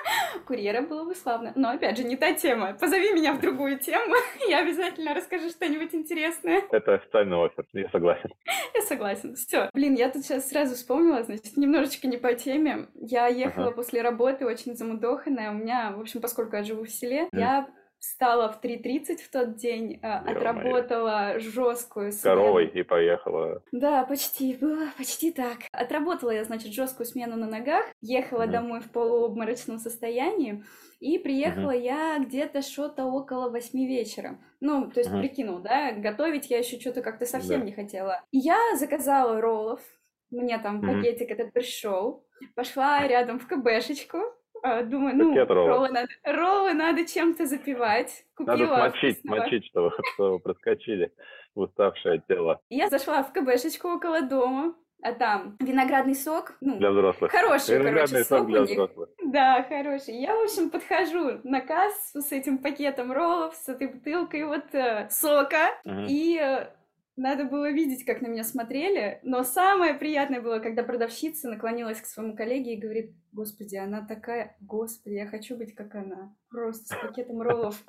Курьера 0.46 0.82
было 0.82 1.06
бы 1.06 1.16
славно. 1.16 1.52
Но, 1.56 1.70
опять 1.72 1.98
же, 1.98 2.04
не 2.04 2.16
та 2.16 2.34
тема. 2.34 2.74
Позови 2.74 3.12
меня 3.13 3.34
в 3.34 3.42
другую 3.42 3.80
тему, 3.80 4.16
я 4.48 4.60
обязательно 4.60 5.13
расскажу 5.13 5.50
что-нибудь 5.50 5.94
интересное. 5.94 6.62
Это 6.72 6.96
официальный 6.96 7.46
офер, 7.46 7.66
я 7.74 7.90
согласен. 7.90 8.30
Я 8.75 8.82
согласен. 8.82 9.36
Все. 9.36 9.70
Блин, 9.74 9.96
я 9.96 10.10
тут 10.10 10.24
сейчас 10.24 10.50
сразу 10.50 10.75
вспомнила, 10.75 11.24
значит, 11.24 11.58
немножечко 11.58 12.08
не 12.08 12.18
по 12.18 12.34
теме. 12.34 12.88
Я 12.96 13.28
ехала 13.28 13.68
Ага. 13.68 13.75
после 13.75 14.02
работы 14.02 14.46
очень 14.46 14.75
замудоханная. 14.75 15.52
У 15.52 15.56
меня, 15.56 15.94
в 15.96 16.02
общем, 16.02 16.22
поскольку 16.22 16.56
я 16.56 16.63
живу 16.63 16.84
в 16.84 16.90
селе, 16.90 17.28
я 17.32 17.68
встала 18.03 18.51
в 18.51 18.60
3.30 18.62 19.22
в 19.22 19.31
тот 19.31 19.55
день, 19.55 20.00
э, 20.01 20.07
Ё-моё. 20.27 20.31
отработала 20.31 21.39
жесткую 21.39 22.12
смену. 22.12 22.36
Коровой 22.36 22.67
и 22.67 22.83
поехала. 22.83 23.63
Да, 23.72 24.03
почти, 24.05 24.55
было 24.55 24.88
почти 24.98 25.31
так. 25.31 25.60
Отработала 25.72 26.31
я, 26.31 26.43
значит, 26.43 26.74
жесткую 26.74 27.07
смену 27.07 27.38
на 27.38 27.48
ногах, 27.48 27.86
ехала 28.01 28.43
Мгм. 28.43 28.51
домой 28.51 28.79
в 28.81 28.91
полуобморочном 28.91 29.79
состоянии, 29.79 30.63
и 31.00 31.17
приехала 31.17 31.72
я 31.72 32.19
где-то 32.19 32.62
что-то 32.62 33.05
около 33.05 33.50
восьми 33.50 33.88
вечера. 33.88 34.38
Ну, 34.62 34.91
то 34.91 35.00
есть, 35.00 35.12
Мгм. 35.12 35.22
прикинул, 35.22 35.60
да, 35.60 35.91
готовить 35.93 36.50
я 36.51 36.60
еще 36.60 36.79
что-то 36.79 37.01
как-то 37.01 37.25
совсем 37.25 37.62
Да. 37.62 37.65
не 37.65 37.72
хотела. 37.72 38.22
И 38.31 38.38
я 38.39 38.57
заказала 38.77 39.41
роллов, 39.41 39.81
мне 40.29 40.57
там 40.60 40.86
пакетик 40.86 41.31
этот 41.31 41.53
пришел, 41.53 42.25
пошла 42.55 43.07
рядом 43.07 43.39
в 43.39 43.48
КБшечку, 43.48 44.17
а, 44.17 44.43
думаю, 44.84 45.15
ну, 45.15 45.29
Пакет 45.34 45.50
роллов. 45.50 45.67
роллы 45.67 45.89
надо, 45.89 46.08
роллы 46.24 46.74
надо 46.74 47.05
чем-то 47.05 47.46
запивать. 47.46 48.25
Надо 48.39 48.51
Купила 48.63 48.75
смочить, 48.77 49.17
вкусного. 49.20 49.38
смочить, 49.41 49.65
чтобы, 49.67 49.91
чтобы 50.13 50.39
проскочили 50.39 51.12
в 51.55 51.60
уставшее 51.62 52.22
тело 52.27 52.60
Я 52.70 52.89
зашла 52.89 53.24
в 53.24 53.32
КБшечку 53.34 53.89
около 53.89 54.22
дома, 54.22 54.74
а 55.03 55.12
там 55.13 55.58
виноградный 55.60 56.15
сок, 56.15 56.53
ну, 56.62 56.77
для 56.77 56.91
взрослых. 56.91 57.29
хороший, 57.32 57.77
Виноградный 57.77 58.24
короче, 58.24 58.29
сок 58.29 58.48
для 58.48 58.62
взрослых. 58.62 59.10
Да, 59.25 59.63
хороший. 59.67 60.15
Я, 60.15 60.34
в 60.36 60.43
общем, 60.43 60.70
подхожу 60.70 61.39
на 61.43 61.60
кассу 61.62 62.22
с 62.22 62.32
этим 62.32 62.58
пакетом 62.58 63.12
роллов, 63.12 63.53
с 63.55 63.67
этой 63.67 63.88
бутылкой 63.88 64.46
вот 64.46 64.74
э, 64.74 65.08
сока, 65.10 65.72
Мгм. 65.84 66.05
и 66.08 66.39
э, 66.41 66.67
надо 67.15 67.46
было 67.46 67.70
видеть, 67.72 68.05
как 68.05 68.22
на 68.22 68.27
меня 68.27 68.43
смотрели, 68.43 69.20
но 69.24 69.43
самое 69.43 69.93
приятное 69.93 70.41
было, 70.41 70.60
когда 70.60 70.84
продавщица 70.84 71.50
наклонилась 71.50 72.01
к 72.01 72.05
своему 72.05 72.36
коллеге 72.36 72.74
и 72.74 72.79
говорит, 72.79 73.12
господи, 73.32 73.75
она 73.75 74.05
такая, 74.05 74.55
господи, 74.62 75.15
я 75.15 75.27
хочу 75.27 75.55
быть 75.55 75.75
как 75.75 75.93
она, 75.96 76.36
просто 76.50 76.96
с 76.96 76.98
пакетом 77.00 77.41
роллов. 77.41 77.84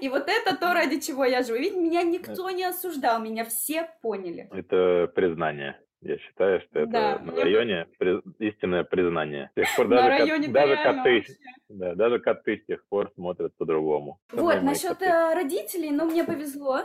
И 0.00 0.08
вот 0.08 0.24
это 0.28 0.56
то, 0.56 0.74
ради 0.74 0.98
чего 1.00 1.24
я 1.24 1.42
живу. 1.42 1.58
Ведь 1.58 1.76
меня 1.76 2.02
никто 2.02 2.50
не 2.50 2.64
осуждал, 2.64 3.20
меня 3.20 3.44
все 3.44 3.88
поняли. 4.02 4.48
Это 4.52 5.06
признание. 5.14 5.80
Я 6.02 6.16
считаю, 6.16 6.62
что 6.62 6.80
это 6.80 6.90
Да, 6.90 7.18
на 7.18 7.32
районе 7.36 7.86
при- 7.98 8.22
истинное 8.48 8.84
признание. 8.84 9.50
С 9.52 9.54
тех 9.60 9.76
пор 9.76 9.88
даже, 9.88 10.26
кот- 10.26 10.50
даже 10.52 10.76
коты, 10.76 11.14
вообще. 11.16 11.34
да, 11.68 11.94
даже 11.94 12.18
коты 12.20 12.56
с 12.56 12.64
тех 12.66 12.86
пор 12.88 13.12
смотрят 13.14 13.54
по-другому. 13.58 14.18
Вот, 14.32 14.62
насчет 14.62 14.96
коты. 14.98 15.04
э, 15.04 15.34
родителей, 15.34 15.90
ну, 15.90 16.06
мне 16.06 16.24
повезло. 16.24 16.84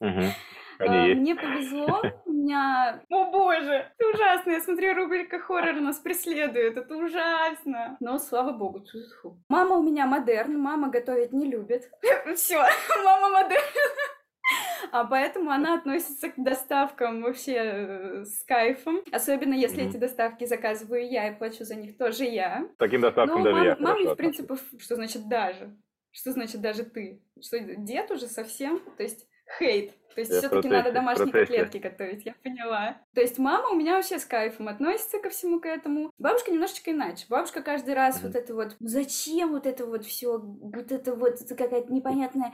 Мгм. 0.00 0.24
А, 0.78 0.84
Они 0.84 1.08
есть. 1.08 1.20
Мне 1.20 1.34
повезло, 1.34 2.02
у 2.24 2.32
меня... 2.32 3.02
О 3.10 3.30
боже, 3.30 3.90
это 3.98 4.08
ужасно, 4.14 4.50
я 4.52 4.60
смотрю, 4.60 4.94
рубрика 4.94 5.38
хоррор 5.38 5.74
нас 5.80 5.98
преследует, 5.98 6.76
это 6.76 6.96
ужасно. 6.96 7.96
Но, 8.00 8.18
слава 8.18 8.52
богу, 8.52 8.80
тьфу. 8.80 9.38
Мама 9.48 9.76
у 9.76 9.82
меня 9.82 10.06
модерн, 10.06 10.58
мама 10.58 10.88
готовить 10.88 11.32
не 11.32 11.46
любит. 11.46 11.90
Все, 12.36 12.62
мама 13.04 13.28
модерн. 13.30 13.62
А 14.92 15.04
поэтому 15.04 15.50
она 15.50 15.74
относится 15.74 16.28
к 16.28 16.34
доставкам 16.36 17.22
вообще 17.22 17.54
э, 17.56 18.24
с 18.24 18.44
кайфом. 18.44 19.00
Особенно 19.10 19.54
если 19.54 19.80
Мгм. 19.80 19.90
эти 19.90 19.96
доставки 19.96 20.44
заказываю 20.46 21.08
я 21.10 21.28
и 21.28 21.34
плачу 21.34 21.64
за 21.64 21.74
них 21.74 21.98
тоже 21.98 22.24
я. 22.24 22.68
Таким 22.78 23.00
доставкам 23.00 23.38
Ну, 23.38 23.44
даже 23.44 23.64
я 23.64 23.70
мам- 23.74 23.82
маме, 23.82 23.94
хорошо 24.04 24.14
в 24.14 24.16
принципе, 24.16 24.54
что 24.78 24.94
значит 24.94 25.28
даже? 25.28 25.76
Что 26.12 26.30
значит 26.30 26.60
даже 26.60 26.84
ты? 26.84 27.20
Что 27.42 27.58
дед 27.58 28.10
уже 28.12 28.26
совсем? 28.28 28.78
То 28.96 29.02
есть 29.02 29.26
хейт. 29.58 29.92
То 30.14 30.20
есть 30.22 30.32
все-таки 30.34 30.68
надо 30.68 30.92
домашние 30.92 31.32
процессе. 31.32 31.46
котлетки 31.46 31.76
готовить, 31.78 32.24
я 32.24 32.34
поняла. 32.42 33.02
То 33.14 33.20
есть 33.22 33.38
мама 33.38 33.70
у 33.70 33.74
меня 33.76 33.94
вообще 33.96 34.18
с 34.18 34.24
кайфом 34.26 34.68
относится 34.68 35.18
ко 35.18 35.30
всему 35.30 35.60
к 35.60 35.66
этому. 35.66 36.10
Бабушка 36.18 36.50
немножечко 36.50 36.90
иначе. 36.92 37.26
Бабушка 37.28 37.62
каждый 37.62 37.94
раз 37.94 38.22
Мгм. 38.22 38.24
вот 38.24 38.34
это 38.34 38.54
вот, 38.54 38.76
зачем 38.80 39.50
вот 39.52 39.66
это 39.66 39.86
вот 39.86 40.04
все, 40.04 40.38
вот 40.38 40.92
это 40.92 41.14
вот, 41.14 41.40
это 41.40 41.54
какая-то 41.54 41.92
непонятная 41.92 42.52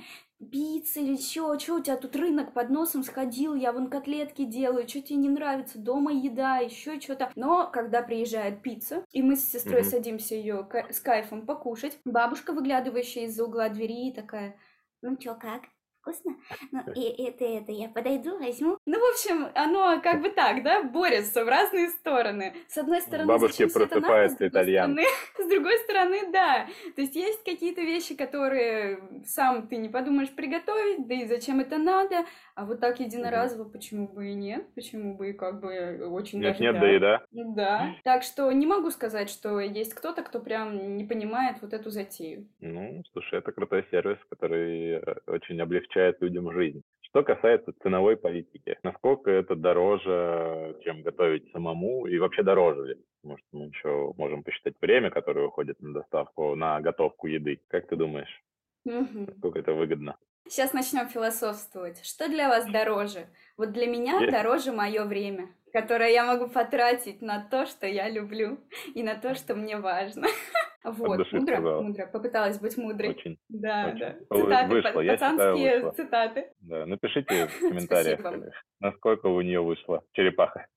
пицца 0.51 1.01
или 1.01 1.17
чё, 1.17 1.55
чё 1.57 1.79
у 1.79 1.83
тебя 1.83 1.97
тут 1.97 2.17
рынок 2.17 2.53
под 2.53 2.71
носом 2.71 3.03
сходил, 3.05 3.55
я 3.55 3.73
вон 3.73 3.89
котлетки 3.91 4.45
делаю, 4.45 4.89
что 4.89 5.01
тебе 5.01 5.17
не 5.19 5.29
нравится, 5.29 5.79
дома 5.79 6.13
еда, 6.13 6.59
еще 6.59 7.01
что-то. 7.01 7.31
Но 7.37 7.69
когда 7.71 8.03
приезжает 8.03 8.63
пицца, 8.63 9.05
и 9.13 9.23
мы 9.23 9.37
с 9.37 9.45
сестрой 9.51 9.85
Мгм. 9.85 9.85
садимся 9.85 10.35
ее 10.35 10.69
с 10.91 11.01
кайфом 11.01 11.47
покушать, 11.47 11.99
бабушка, 12.05 12.53
выглядывающая 12.53 13.25
из-за 13.27 13.45
угла 13.45 13.69
двери, 13.69 14.13
такая, 14.13 14.57
ну 15.01 15.17
чё, 15.17 15.35
как? 15.37 15.63
Вкусно? 16.03 16.37
Ну, 16.73 16.81
и 16.97 17.01
это, 17.25 17.45
это, 17.45 17.71
я 17.71 17.89
подойду, 17.89 18.37
возьму. 18.39 18.77
Ну, 18.87 18.99
в 18.99 19.13
общем, 19.13 19.47
оно 19.55 20.01
как 20.03 20.21
бы 20.21 20.31
так, 20.31 20.65
да, 20.65 20.83
борется 20.83 21.45
в 21.45 21.49
разные 21.49 21.91
стороны. 21.91 22.55
С 22.69 22.77
одной 22.77 23.01
стороны, 23.01 23.27
надо, 23.29 23.47
просыпается 23.47 23.79
с 23.79 24.39
другой 24.39 24.49
итальян. 24.49 24.93
стороны- 24.93 25.07
С 25.39 25.49
другой 25.49 25.79
стороны, 25.79 26.33
да. 26.33 26.67
То 26.97 27.03
есть 27.03 27.15
есть 27.15 27.45
какие-то 27.45 27.83
вещи, 27.83 28.17
которые 28.17 29.01
сам 29.25 29.69
ты 29.69 29.77
не 29.77 29.89
подумаешь 29.89 30.31
приготовить, 30.31 31.07
да 31.07 31.15
и 31.15 31.27
зачем 31.27 31.61
это 31.61 31.79
надо, 31.79 32.25
а 32.57 32.65
вот 32.65 32.81
так 32.81 32.99
единоразово 32.99 33.69
почему 33.69 34.09
бы 34.09 34.31
и 34.31 34.35
нет, 34.35 34.67
почему 34.75 35.15
бы 35.17 35.31
и 35.31 35.33
как 35.33 35.61
бы 35.61 36.09
очень 36.11 36.41
Нет, 36.41 36.53
даже 36.59 36.63
нет, 36.63 36.75
да. 36.75 36.81
да 36.81 36.93
и 36.93 36.99
да. 36.99 37.27
Да. 37.31 37.95
Так 38.03 38.23
что 38.25 38.51
не 38.51 38.67
могу 38.67 38.91
сказать, 38.91 39.31
что 39.31 39.61
есть 39.61 39.95
кто-то, 39.95 40.23
кто 40.23 40.41
прям 40.41 40.97
не 40.97 41.05
понимает 41.05 41.59
вот 41.63 41.73
эту 41.73 41.91
затею. 41.91 42.49
Ну, 42.61 43.03
слушай, 43.13 43.39
это 43.39 43.53
крутой 43.53 43.87
сервис, 43.91 44.19
который 44.29 44.95
э, 44.95 45.15
очень 45.27 45.61
облегчает 45.61 45.92
людям 46.21 46.53
жизнь. 46.53 46.83
Что 47.01 47.23
касается 47.23 47.73
ценовой 47.83 48.17
политики, 48.17 48.79
насколько 48.83 49.31
это 49.31 49.55
дороже, 49.55 50.79
чем 50.83 51.03
готовить 51.03 51.51
самому, 51.53 52.07
и 52.07 52.19
вообще 52.19 52.43
дороже 52.43 52.87
ли? 52.95 52.95
Что 53.23 53.59
мы 53.59 53.67
еще 53.67 54.13
можем 54.17 54.43
посчитать 54.43 54.75
время, 54.81 55.11
которое 55.11 55.47
уходит 55.47 55.81
на 55.81 55.93
доставку, 55.93 56.55
на 56.55 56.81
готовку 56.81 57.27
еды. 57.27 57.61
Как 57.69 57.87
ты 57.87 57.97
думаешь, 57.97 58.43
Мгм. 58.85 59.27
насколько 59.27 59.59
это 59.59 59.75
выгодно? 59.75 60.17
Сейчас 60.49 60.73
начнем 60.73 61.09
философствовать. 61.09 62.03
Что 62.05 62.29
для 62.29 62.49
вас 62.49 62.67
дороже? 62.67 63.29
Вот 63.57 63.73
для 63.73 63.87
меня 63.87 64.19
Есть. 64.19 64.33
дороже 64.33 64.73
мое 64.73 65.05
время, 65.05 65.51
которое 65.73 66.11
я 66.13 66.25
могу 66.25 66.49
потратить 66.49 67.23
на 67.23 67.47
то, 67.49 67.67
что 67.67 67.87
я 67.87 68.09
люблю, 68.11 68.59
и 68.95 69.03
на 69.03 69.15
то, 69.15 69.35
что 69.35 69.55
мне 69.55 69.77
важно. 69.77 70.27
Вот, 70.85 71.33
мудро, 71.33 71.55
сказала. 71.55 71.83
мудро. 71.83 72.07
Попыталась 72.07 72.59
быть 72.59 72.77
мудрой. 72.77 73.11
Очень. 73.11 73.39
Да, 73.49 73.87
очень. 73.89 73.99
да. 73.99 74.17
Цитаты, 74.37 74.75
вышло, 74.75 75.01
я 75.01 75.13
считаю, 75.13 75.57
вышло. 75.57 75.91
цитаты. 75.93 76.53
Да, 76.61 76.87
напишите 76.87 77.47
в 77.47 77.61
комментариях, 77.61 78.21
э, 78.25 78.51
насколько 78.81 79.27
у 79.27 79.41
нее 79.41 79.61
вышла 79.61 80.03
черепаха. 80.13 80.67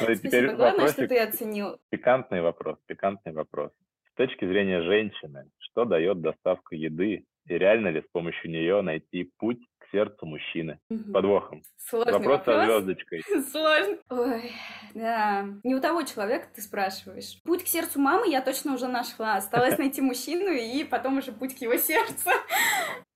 Ну 0.00 0.10
и 0.10 0.16
теперь 0.16 0.30
Спасибо. 0.30 0.54
Главное, 0.54 0.88
что 0.88 1.06
ты 1.06 1.18
оценил. 1.20 1.78
пикантный 1.90 2.40
вопрос, 2.40 2.78
пикантный 2.86 3.32
вопрос. 3.32 3.70
точки 4.16 4.44
зрения 4.44 4.82
женщины, 4.82 5.48
что 5.58 5.84
дает 5.84 6.20
доставка 6.20 6.74
еды 6.74 7.24
и 7.46 7.54
реально 7.54 7.88
ли 7.88 8.02
с 8.02 8.08
помощью 8.10 8.50
нее 8.50 8.82
найти 8.82 9.30
путь 9.38 9.60
к 9.88 9.90
сердцу 9.90 10.26
мужчины? 10.26 10.78
С 10.90 11.12
подвохом. 11.12 11.62
Сложный 11.76 12.12
Вопрос 12.12 12.44
со 12.44 12.52
вопрос. 12.52 12.82
звездочкой. 12.82 13.22
Сложно. 13.50 13.98
Ой, 14.10 14.52
да. 14.94 15.46
Не 15.64 15.74
у 15.74 15.80
того 15.80 16.02
человека 16.02 16.48
ты 16.54 16.60
спрашиваешь. 16.62 17.40
Путь 17.44 17.64
к 17.64 17.66
сердцу 17.66 18.00
мамы 18.00 18.28
я 18.28 18.40
точно 18.42 18.74
уже 18.74 18.88
нашла. 18.88 19.36
Осталось 19.36 19.78
найти 19.78 20.00
мужчину 20.00 20.50
и 20.52 20.84
потом 20.84 21.18
уже 21.18 21.32
путь 21.32 21.56
к 21.56 21.62
его 21.62 21.76
сердцу. 21.76 22.30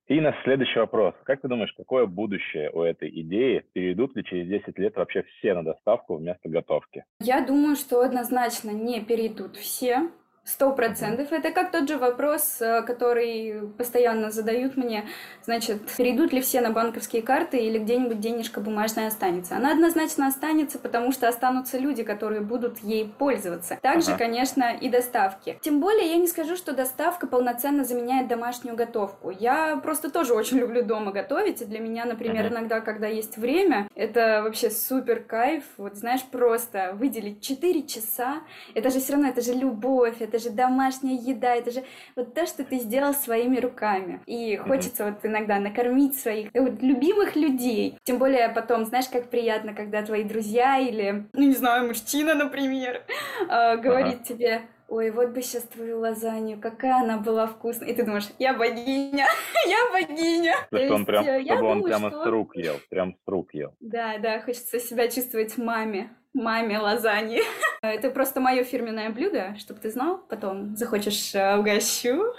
И 0.07 0.19
наш 0.19 0.35
следующий 0.43 0.79
вопрос. 0.79 1.15
Как 1.23 1.41
ты 1.41 1.47
думаешь, 1.47 1.73
какое 1.77 2.05
будущее 2.05 2.69
у 2.71 2.81
этой 2.81 3.09
идеи? 3.21 3.63
Перейдут 3.71 4.15
ли 4.17 4.23
через 4.25 4.47
10 4.49 4.77
лет 4.77 4.95
вообще 4.97 5.23
все 5.23 5.53
на 5.53 5.63
доставку 5.63 6.17
вместо 6.17 6.49
готовки? 6.49 7.05
Я 7.21 7.45
думаю, 7.45 7.75
что 7.77 8.01
однозначно 8.01 8.71
не 8.71 8.99
перейдут 8.99 9.55
все. 9.55 10.09
Сто 10.45 10.73
процентов. 10.73 11.31
Это 11.31 11.51
как 11.51 11.71
тот 11.71 11.87
же 11.87 11.97
вопрос, 11.97 12.57
э, 12.59 12.81
который 12.81 13.61
постоянно 13.77 14.29
задают 14.29 14.75
мне. 14.75 15.05
Значит, 15.45 15.81
перейдут 15.95 16.33
ли 16.33 16.41
все 16.41 16.59
на 16.59 16.69
банковские 16.71 17.21
карты 17.21 17.59
или 17.59 17.79
где-нибудь 17.79 18.19
денежка 18.19 18.59
бумажная 18.59 19.07
останется? 19.07 19.55
Она 19.55 19.71
однозначно 19.71 20.27
останется, 20.27 20.79
потому 20.79 21.13
что 21.13 21.29
останутся 21.29 21.77
люди, 21.77 22.03
которые 22.03 22.41
будут 22.41 22.79
ей 22.79 23.07
пользоваться. 23.17 23.79
Также, 23.81 24.09
Ага. 24.11 24.17
конечно, 24.19 24.75
и 24.75 24.89
доставки. 24.89 25.57
Тем 25.61 25.79
более, 25.79 26.09
я 26.11 26.17
не 26.17 26.27
скажу, 26.27 26.57
что 26.57 26.73
доставка 26.73 27.25
полноценно 27.25 27.85
заменяет 27.85 28.27
домашнюю 28.27 28.75
готовку. 28.75 29.29
Я 29.29 29.77
просто 29.77 30.09
тоже 30.11 30.33
очень 30.33 30.57
люблю 30.57 30.83
дома 30.83 31.13
готовить, 31.13 31.61
и 31.61 31.65
для 31.65 31.79
меня, 31.79 32.03
например, 32.03 32.47
Мгм. 32.47 32.53
иногда, 32.55 32.81
когда 32.81 33.07
есть 33.07 33.37
время, 33.37 33.87
это 33.95 34.41
вообще 34.43 34.69
супер 34.69 35.23
кайф. 35.23 35.63
Вот 35.77 35.95
знаешь, 35.95 36.21
просто 36.23 36.91
выделить 36.99 37.39
4 37.41 37.83
часа 37.83 38.41
это 38.73 38.89
же 38.89 38.99
все 38.99 39.13
равно, 39.13 39.29
это 39.29 39.39
же 39.39 39.53
любовь, 39.53 40.15
это 40.19 40.32
же 40.39 40.49
домашняя 40.49 41.15
еда, 41.15 41.55
это 41.55 41.71
же 41.71 41.83
вот 42.15 42.33
то, 42.33 42.45
что 42.45 42.63
ты 42.63 42.79
сделал 42.79 43.13
своими 43.13 43.57
руками. 43.59 44.21
И 44.25 44.57
хочется 44.57 45.05
вот 45.05 45.25
иногда 45.25 45.59
накормить 45.59 46.19
своих 46.19 46.49
э, 46.53 46.61
вот 46.61 46.81
любимых 46.81 47.35
людей. 47.35 47.97
Тем 48.03 48.17
более 48.17 48.49
потом, 48.49 48.85
знаешь, 48.85 49.07
как 49.07 49.29
приятно, 49.29 49.73
когда 49.73 50.01
твои 50.01 50.23
друзья 50.23 50.77
или, 50.79 51.25
ну 51.33 51.41
не 51.41 51.53
знаю, 51.53 51.87
мужчина, 51.87 52.35
например, 52.35 53.03
э, 53.49 53.77
говорит 53.83 54.23
тебе, 54.23 54.63
ой, 54.93 55.09
вот 55.09 55.29
бы 55.29 55.41
сейчас 55.41 55.63
твою 55.63 55.99
лазанью, 55.99 56.59
какая 56.61 57.01
она 57.01 57.17
была 57.17 57.47
вкусная. 57.47 57.89
И 57.89 57.95
ты 57.95 58.03
думаешь, 58.05 58.27
я 58.37 58.53
богиня, 58.53 59.25
я 59.67 59.91
богиня. 59.91 60.55
То 60.69 60.77
есть 60.77 60.91
он 60.91 61.05
прям, 61.05 61.25
э, 61.25 61.41
я 61.41 61.55
чтобы 61.55 61.69
он 61.71 61.77
думаю, 61.79 61.89
прямо 61.89 62.09
что- 62.09 62.23
с 62.23 62.27
рук 62.27 62.55
ел, 62.55 62.75
прям 62.89 63.15
с 63.15 63.27
рук 63.27 63.53
ел. 63.53 63.73
да, 63.79 64.17
да, 64.19 64.39
хочется 64.41 64.79
себя 64.79 65.07
чувствовать 65.07 65.57
маме, 65.57 66.09
маме 66.33 66.77
лазаньи. 66.77 67.41
Это 67.81 68.11
просто 68.11 68.39
мое 68.39 68.63
фирменное 68.63 69.09
блюдо, 69.09 69.55
чтобы 69.57 69.79
ты 69.79 69.89
знал. 69.89 70.19
Потом 70.29 70.75
захочешь 70.75 71.33
э, 71.33 71.57
угощу. 71.57 72.33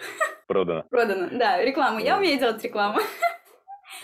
Продано. 0.46 0.84
Продано. 0.90 1.28
Да, 1.32 1.60
рекламу. 1.62 1.98
Я 1.98 2.16
умею 2.18 2.38
делать 2.38 2.62
рекламу. 2.62 3.00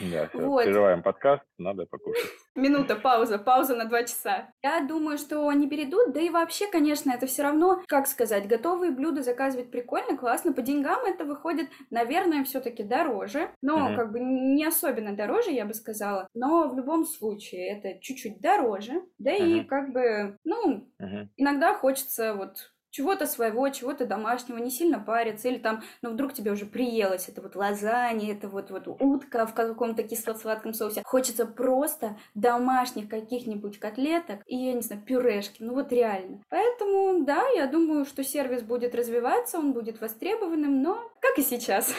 Да, 0.00 0.30
Вот. 0.34 0.64
прерываем 0.64 1.02
подкаст, 1.02 1.44
надо 1.58 1.86
покушать. 1.86 2.30
Минута, 2.54 2.96
пауза, 2.96 3.38
пауза 3.38 3.76
на 3.76 3.84
два 3.84 4.02
часа. 4.02 4.52
Я 4.62 4.80
думаю, 4.82 5.18
что 5.18 5.46
они 5.48 5.68
перейдут, 5.68 6.12
да 6.12 6.20
и 6.20 6.30
вообще, 6.30 6.66
конечно, 6.66 7.10
это 7.10 7.26
все 7.26 7.42
равно, 7.42 7.82
как 7.86 8.06
сказать, 8.06 8.48
готовые 8.48 8.92
блюда 8.92 9.22
заказывать 9.22 9.70
прикольно, 9.70 10.16
классно. 10.16 10.52
По 10.52 10.62
деньгам 10.62 11.04
это 11.04 11.24
выходит, 11.24 11.68
наверное, 11.90 12.44
все-таки 12.44 12.82
дороже. 12.82 13.50
Но, 13.62 13.86
Мгм. 13.90 13.96
как 13.96 14.12
бы, 14.12 14.20
не 14.20 14.64
особенно 14.64 15.14
дороже, 15.14 15.50
я 15.52 15.64
бы 15.64 15.74
сказала. 15.74 16.26
Но 16.34 16.68
в 16.68 16.76
любом 16.76 17.04
случае 17.04 17.68
это 17.78 18.00
чуть-чуть 18.00 18.40
дороже. 18.40 19.02
Да 19.18 19.32
и, 19.32 19.60
Мгм. 19.60 19.66
как 19.66 19.92
бы, 19.92 20.36
ну, 20.44 20.88
Мгм. 20.98 21.30
иногда 21.36 21.74
хочется 21.74 22.34
вот 22.34 22.72
чего-то 22.90 23.26
своего, 23.26 23.68
чего-то 23.68 24.06
домашнего, 24.06 24.58
не 24.58 24.70
сильно 24.70 24.98
париться, 24.98 25.48
или 25.48 25.58
там, 25.58 25.82
ну, 26.02 26.10
вдруг 26.10 26.32
тебе 26.32 26.52
уже 26.52 26.66
приелось, 26.66 27.28
это 27.28 27.40
вот 27.40 27.56
лазанья, 27.56 28.32
это 28.32 28.48
вот, 28.48 28.70
вот 28.70 28.86
утка 28.86 29.46
в 29.46 29.54
каком-то 29.54 30.02
кисло-сладком 30.02 30.74
соусе. 30.74 31.02
Хочется 31.04 31.46
просто 31.46 32.16
домашних 32.34 33.08
каких-нибудь 33.08 33.78
котлеток 33.78 34.40
и, 34.46 34.56
я 34.56 34.72
не 34.74 34.82
знаю, 34.82 35.02
пюрешки, 35.02 35.62
ну 35.62 35.74
вот 35.74 35.92
реально. 35.92 36.42
Поэтому, 36.48 37.24
да, 37.24 37.48
я 37.50 37.66
думаю, 37.66 38.04
что 38.04 38.22
сервис 38.24 38.62
будет 38.62 38.94
развиваться, 38.94 39.58
он 39.58 39.72
будет 39.72 40.00
востребованным, 40.00 40.82
но 40.82 41.10
как 41.20 41.38
и 41.38 41.42
сейчас. 41.42 41.94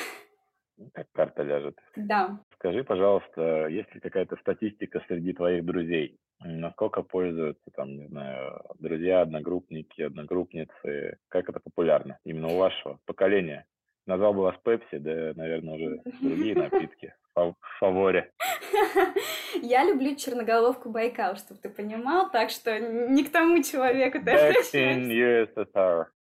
Как 0.93 1.07
карта 1.11 1.43
ляжет. 1.43 1.77
Да. 1.95 2.39
Скажи, 2.55 2.83
пожалуйста, 2.83 3.67
есть 3.67 3.93
ли 3.93 4.01
какая-то 4.01 4.35
статистика 4.37 5.03
среди 5.07 5.33
твоих 5.33 5.65
друзей? 5.65 6.19
Насколько 6.43 7.03
пользуются, 7.03 7.69
там, 7.75 7.97
не 7.97 8.07
знаю, 8.07 8.61
друзья, 8.79 9.21
одногруппники, 9.21 10.01
одногруппницы? 10.01 11.17
Как 11.27 11.49
это 11.49 11.59
популярно 11.59 12.19
именно 12.23 12.47
у 12.47 12.57
вашего 12.57 12.99
поколения? 13.05 13.65
Назвал 14.07 14.33
бы 14.33 14.41
вас 14.41 14.55
Пепси, 14.63 14.97
да, 14.97 15.33
наверное, 15.35 15.75
уже 15.75 16.01
другие 16.21 16.55
напитки 16.55 17.13
в 17.35 17.55
фаворе. 17.79 18.31
Я 19.61 19.83
люблю 19.83 20.15
черноголовку 20.15 20.89
Байкал, 20.89 21.35
чтобы 21.35 21.59
ты 21.61 21.69
понимал, 21.69 22.29
так 22.31 22.49
что 22.49 22.79
не 22.79 23.23
к 23.23 23.31
тому 23.31 23.61
человеку 23.61 24.19
ты 24.19 24.31
обращаешься. 24.31 24.79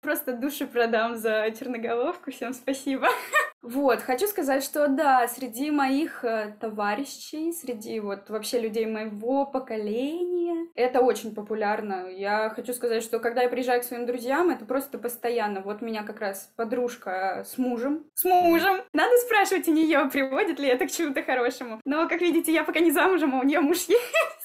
Просто 0.01 0.37
души 0.37 0.67
продам 0.67 1.15
за 1.15 1.51
черноголовку. 1.57 2.31
Всем 2.31 2.53
спасибо. 2.53 3.07
Вот, 3.61 4.01
хочу 4.01 4.27
сказать, 4.27 4.63
что 4.63 4.87
да, 4.87 5.27
среди 5.27 5.69
моих 5.69 6.25
э, 6.25 6.55
товарищей, 6.59 7.51
среди 7.53 7.99
вот 7.99 8.29
вообще 8.29 8.59
людей 8.59 8.87
моего 8.87 9.45
поколения, 9.45 10.67
это 10.73 11.01
очень 11.01 11.35
популярно. 11.35 12.07
Я 12.09 12.49
хочу 12.49 12.73
сказать, 12.73 13.03
что 13.03 13.19
когда 13.19 13.43
я 13.43 13.49
приезжаю 13.49 13.81
к 13.81 13.83
своим 13.83 14.07
друзьям, 14.07 14.49
это 14.49 14.65
просто 14.65 14.97
постоянно. 14.97 15.61
Вот 15.61 15.81
меня 15.81 16.03
как 16.03 16.19
раз 16.19 16.51
подружка 16.55 17.43
с 17.45 17.59
мужем. 17.59 18.05
С 18.15 18.23
мужем! 18.23 18.81
Надо 18.93 19.15
спрашивать 19.17 19.67
у 19.67 19.73
нее, 19.73 20.09
приводит 20.11 20.59
ли 20.59 20.67
это 20.67 20.87
к 20.87 20.91
чему-то 20.91 21.21
хорошему. 21.21 21.79
Но, 21.85 22.07
как 22.09 22.21
видите, 22.21 22.51
я 22.51 22.63
пока 22.63 22.79
не 22.79 22.91
замужем, 22.91 23.35
а 23.35 23.39
у 23.39 23.43
нее 23.43 23.59
муж 23.59 23.77
есть. 23.87 24.40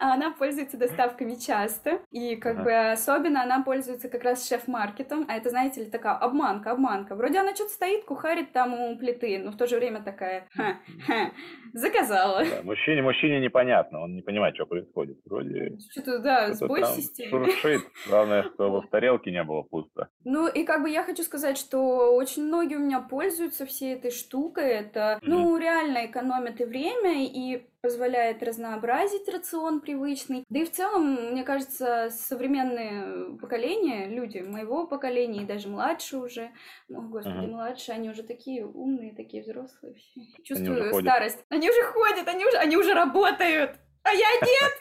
А 0.00 0.14
Она 0.14 0.30
пользуется 0.30 0.76
доставками 0.76 1.34
часто, 1.34 2.00
и 2.10 2.36
как 2.36 2.56
Ага. 2.56 2.64
бы 2.64 2.90
особенно 2.92 3.42
она 3.42 3.62
пользуется 3.62 4.08
как 4.08 4.24
раз 4.24 4.46
шеф-маркетом, 4.48 5.24
а 5.28 5.36
это, 5.36 5.50
знаете 5.50 5.84
ли, 5.84 5.90
такая 5.90 6.14
обманка, 6.14 6.72
обманка. 6.72 7.14
Вроде 7.14 7.38
она 7.38 7.54
что-то 7.54 7.70
стоит, 7.72 8.04
кухарит 8.04 8.52
там 8.52 8.74
у 8.74 8.96
плиты, 8.98 9.38
но 9.38 9.50
в 9.50 9.56
то 9.56 9.66
же 9.66 9.76
время 9.76 10.02
такая, 10.02 10.48
«Ха, 10.54 10.78
ха, 11.06 11.30
заказала. 11.72 12.44
Да, 12.44 12.62
мужчине, 12.62 13.02
мужчине 13.02 13.40
непонятно, 13.40 14.00
он 14.00 14.14
не 14.14 14.22
понимает, 14.22 14.54
что 14.54 14.66
происходит. 14.66 15.18
Вроде 15.24 15.76
Что-то, 15.90 16.18
да, 16.18 16.52
сбой 16.52 16.80
там 16.82 16.90
системы. 16.94 17.46
шуршит. 17.50 17.82
Главное, 18.08 18.44
чтобы 18.54 18.82
в 18.82 18.88
тарелке 18.88 19.30
не 19.30 19.42
было 19.42 19.62
пусто. 19.62 20.08
Ну, 20.24 20.48
и 20.48 20.64
как 20.64 20.82
бы 20.82 20.90
я 20.90 21.02
хочу 21.02 21.22
сказать, 21.22 21.58
что 21.58 22.14
очень 22.14 22.44
многие 22.44 22.76
у 22.76 22.80
меня 22.80 23.00
пользуются 23.00 23.66
всей 23.66 23.94
этой 23.94 24.10
штукой. 24.10 24.68
Это, 24.70 25.18
ну, 25.22 25.56
реально 25.56 26.06
экономит 26.06 26.60
и 26.60 26.64
время, 26.64 27.24
и 27.26 27.66
позволяет 27.86 28.42
разнообразить 28.42 29.28
рацион 29.28 29.80
привычный. 29.80 30.42
Да 30.48 30.58
и 30.58 30.64
в 30.64 30.72
целом, 30.72 31.30
мне 31.30 31.44
кажется, 31.44 32.08
современные 32.10 33.38
поколения, 33.38 34.08
люди 34.08 34.38
моего 34.38 34.88
поколения 34.88 35.42
и 35.42 35.46
даже 35.46 35.68
младше 35.68 36.16
уже, 36.16 36.50
о, 36.90 37.00
господи, 37.02 37.46
Мгм. 37.46 37.52
младше, 37.52 37.92
они 37.92 38.10
уже 38.10 38.24
такие 38.24 38.66
умные, 38.66 39.14
такие 39.14 39.44
взрослые. 39.44 39.94
уже 39.94 40.42
Чувствую 40.42 40.90
ходят. 40.90 41.12
старость. 41.12 41.44
Они 41.48 41.70
уже 41.70 41.80
ходят, 41.84 42.26
они 42.26 42.44
уже, 42.44 42.56
они 42.56 42.76
уже 42.76 42.92
работают, 42.92 43.78
а 44.02 44.10
я 44.10 44.30
нет. 44.42 44.72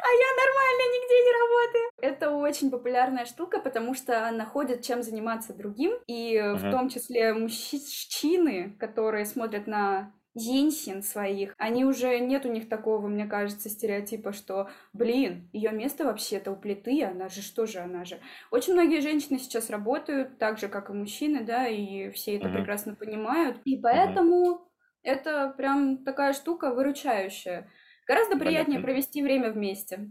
А 0.00 0.10
я 0.10 0.28
нормально 0.36 0.82
нигде 0.94 1.14
не 1.24 1.32
работаю. 1.32 1.90
Это 2.00 2.30
очень 2.30 2.70
популярная 2.70 3.24
штука, 3.26 3.58
потому 3.58 3.94
что 3.94 4.30
находят 4.30 4.82
чем 4.82 5.02
заниматься 5.02 5.52
другим. 5.52 5.98
И 6.06 6.38
в 6.40 6.58
Мгм. 6.58 6.70
том 6.70 6.88
числе 6.88 7.34
мужчины, 7.34 8.76
которые 8.78 9.26
смотрят 9.26 9.66
на 9.66 10.14
женщин 10.34 11.02
своих, 11.02 11.54
они 11.58 11.84
уже 11.84 12.18
нет 12.20 12.44
у 12.46 12.50
них 12.52 12.68
такого, 12.68 13.06
мне 13.08 13.26
кажется, 13.26 13.68
стереотипа, 13.68 14.32
что, 14.32 14.68
блин, 14.92 15.48
ее 15.52 15.70
место 15.70 16.04
вообще-то 16.04 16.52
у 16.52 16.56
плиты, 16.56 17.02
она 17.04 17.28
же 17.28 17.42
что 17.42 17.66
же, 17.66 17.78
она 17.80 18.04
же. 18.04 18.20
Очень 18.50 18.74
многие 18.74 19.00
женщины 19.00 19.38
сейчас 19.38 19.70
работают, 19.70 20.38
так 20.38 20.58
же, 20.58 20.68
как 20.68 20.90
и 20.90 20.92
мужчины, 20.92 21.44
да, 21.44 21.66
и 21.66 22.10
все 22.10 22.36
это 22.36 22.48
Мгм. 22.48 22.56
прекрасно 22.58 22.94
понимают. 22.94 23.60
И 23.64 23.76
поэтому 23.80 24.70
это 25.02 25.52
прям 25.56 26.04
такая 26.04 26.32
штука 26.32 26.72
выручающая. 26.72 27.68
Гораздо 28.06 28.36
приятнее 28.38 28.78
Понятно. 28.78 28.82
провести 28.82 29.22
время 29.22 29.50
вместе. 29.50 30.10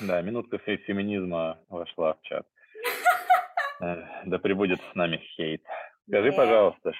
Да, 0.00 0.20
минутка 0.22 0.56
фе- 0.58 0.78
феминизма 0.78 1.60
вошла 1.68 2.14
в 2.14 2.22
чат. 2.22 2.46
Э, 3.80 4.04
Да 4.24 4.38
прибудет 4.38 4.80
с 4.90 4.94
нами 4.94 5.18
хейт. 5.18 5.62
Скажи, 6.08 6.32
пожалуйста, 6.32 6.92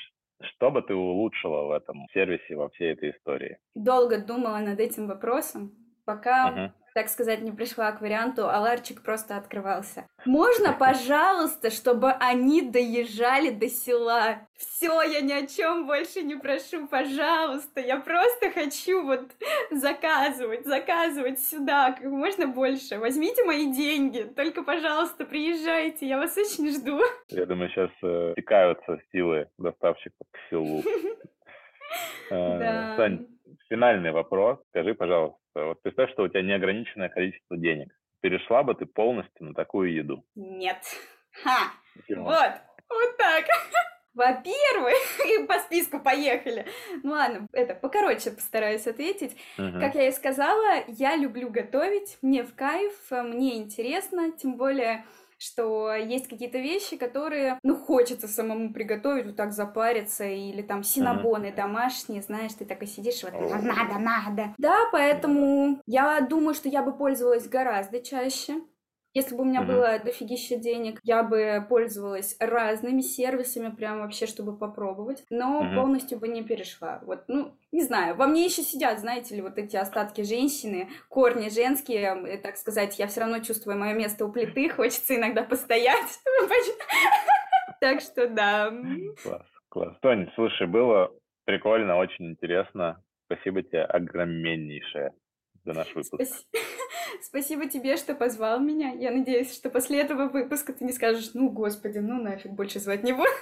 что 0.42 0.70
бы 0.70 0.83
ты 0.83 0.94
улучшила 0.94 1.64
в 1.64 1.70
этом 1.70 2.07
сервисе, 2.12 2.57
во 2.57 2.68
всей 2.70 2.92
этой 2.92 3.11
истории? 3.11 3.59
Долго 3.75 4.18
думала 4.18 4.59
над 4.59 4.81
этим 4.81 5.07
вопросом, 5.07 5.72
пока 6.05 6.51
Мгм. 6.51 6.72
Так 6.96 7.11
сказать, 7.11 7.42
не 7.42 7.52
пришла 7.52 7.92
к 7.92 8.00
варианту, 8.00 8.48
а 8.48 8.59
ларчик 8.59 9.02
просто 9.02 9.37
открывался. 9.37 10.06
Можно, 10.24 10.72
пожалуйста, 10.72 11.70
чтобы 11.70 12.11
они 12.12 12.62
доезжали 12.62 13.50
до 13.50 13.68
села? 13.68 14.38
Все, 14.56 15.02
я 15.02 15.20
ни 15.20 15.35
о 15.35 15.46
чем 15.46 15.87
больше 15.87 16.22
не 16.22 16.37
прошу, 16.37 16.88
пожалуйста. 16.88 17.82
Я 17.82 17.98
просто 18.00 18.50
хочу 18.50 19.04
вот 19.04 19.30
заказывать, 19.70 20.64
заказывать 20.64 21.38
сюда 21.38 21.92
как 21.92 22.04
можно 22.04 22.46
больше. 22.46 22.98
Возьмите 22.98 23.44
мои 23.44 23.70
деньги, 23.70 24.22
только, 24.35 24.62
пожалуйста, 24.62 25.26
приезжайте, 25.26 26.06
я 26.06 26.16
вас 26.16 26.35
очень 26.38 26.72
жду. 26.72 26.98
Я 27.28 27.44
думаю, 27.44 27.68
сейчас 27.68 27.90
э, 28.02 28.32
стекаются 28.32 29.02
силы 29.12 29.50
доставщиков 29.59 30.26
к 30.30 30.38
селу. 30.48 30.82
Э, 32.28 32.96
Сань, 32.96 33.28
финальный 33.68 34.11
вопрос. 34.11 34.59
Скажи, 34.70 34.94
пожалуйста, 34.94 35.38
вот 35.64 35.83
представь, 35.83 36.11
что 36.12 36.25
у 36.25 36.29
тебя 36.29 36.42
неограниченное 36.42 37.09
количество 37.09 37.57
денег. 37.57 37.92
Перешла 38.21 38.62
бы 38.62 38.75
ты 38.75 38.87
полностью 38.87 39.47
на 39.47 39.55
такую 39.55 39.92
еду? 39.92 40.25
Нет. 40.35 40.79
Ха! 41.42 41.73
Вот, 42.09 42.53
вот 42.88 43.16
так. 43.16 43.45
Во-первых, 44.14 44.97
и 45.27 45.47
по 45.47 45.59
списку 45.59 46.01
поехали. 46.01 46.66
Ну 47.03 47.12
ладно, 47.12 47.47
это 47.53 47.75
покороче 47.75 48.31
постараюсь 48.31 48.87
ответить. 48.87 49.37
Uh-huh. 49.59 49.79
Как 49.79 49.95
я 49.95 50.09
и 50.09 50.12
сказала, 50.12 50.85
я 50.88 51.16
люблю 51.16 51.51
готовить, 51.51 52.16
мне 52.23 52.42
в 52.42 52.55
кайф, 52.55 52.95
мне 53.11 53.59
интересно, 53.59 54.33
тем 54.33 54.57
более 54.57 55.05
что 55.38 55.94
есть 55.94 56.29
какие-то 56.29 56.59
вещи, 56.59 56.96
которые, 56.96 57.59
ну, 57.62 57.77
хочется 57.77 58.29
самому 58.29 58.72
приготовить, 58.72 59.27
вот 59.27 59.37
так 59.37 59.53
запариться, 59.53 60.25
или 60.25 60.62
там 60.62 60.83
синабоны 60.83 61.46
uh-huh. 61.46 61.57
домашние, 61.57 62.22
знаешь, 62.22 62.53
ты 62.55 62.64
так 62.64 62.83
и 62.83 62.87
сидишь, 62.87 63.22
вот 63.22 63.33
надо, 63.33 63.99
надо. 63.99 64.55
Да, 64.59 64.77
поэтому 64.92 65.81
я 65.87 66.20
думаю, 66.20 66.55
что 66.55 66.68
я 66.68 66.83
бы 66.83 66.96
пользовалась 66.96 67.49
гораздо 67.49 68.01
чаще. 68.01 68.61
Если 69.16 69.35
бы 69.35 69.44
у 69.44 69.46
меня 69.46 69.62
mm-hmm. 69.62 69.66
было 69.66 69.98
дофигища 69.98 70.57
денег, 70.57 71.00
я 71.02 71.22
бы 71.22 71.64
пользовалась 71.70 72.37
разными 72.38 73.00
сервисами, 73.00 73.74
прям 73.74 74.00
вообще, 74.00 74.26
чтобы 74.26 74.55
попробовать, 74.55 75.24
но 75.31 75.62
mm-hmm. 75.62 75.74
полностью 75.74 76.18
бы 76.18 76.29
не 76.29 76.42
перешла. 76.42 77.00
Вот, 77.02 77.24
ну, 77.26 77.57
не 77.72 77.83
знаю, 77.83 78.14
во 78.16 78.26
мне 78.26 78.44
еще 78.44 78.61
сидят, 78.61 78.98
знаете 78.98 79.35
ли, 79.35 79.40
вот 79.40 79.57
эти 79.57 79.74
остатки 79.74 80.20
женщины, 80.20 80.90
корни 81.09 81.48
женские, 81.48 82.14
э, 82.26 82.37
так 82.37 82.59
сказать, 82.59 82.98
я 82.98 83.07
все 83.07 83.20
равно 83.20 83.38
чувствую 83.38 83.79
мое 83.79 83.94
место 83.94 84.26
у 84.26 84.31
плиты, 84.31 84.68
хочется 84.76 85.16
иногда 85.16 85.42
постоять. 85.44 86.20
Так 87.79 88.00
что 88.00 88.26
да. 88.29 88.70
Класс, 89.22 89.46
класс. 89.68 89.96
Тоня, 90.00 90.31
слушай, 90.35 90.66
было 90.66 91.11
прикольно, 91.44 91.96
очень 91.96 92.31
интересно. 92.31 93.02
Спасибо 93.26 93.62
тебе 93.62 93.83
огромнейшее 93.83 95.12
за 95.66 95.72
наш 95.72 95.94
выпуск. 95.94 96.46
Спасибо 97.22 97.68
тебе, 97.68 97.96
что 97.96 98.14
позвал 98.14 98.61
меня. 98.61 98.92
Я 98.92 99.11
надеюсь, 99.11 99.55
что 99.55 99.68
после 99.68 100.00
этого 100.00 100.29
выпуска 100.29 100.72
ты 100.72 100.85
не 100.85 100.92
скажешь, 100.92 101.33
ну, 101.35 101.50
господи, 101.50 101.98
ну 101.98 102.22
нафиг, 102.22 102.52
больше 102.52 102.79
звать 102.79 103.02
не 103.02 103.12
буду. 103.12 103.29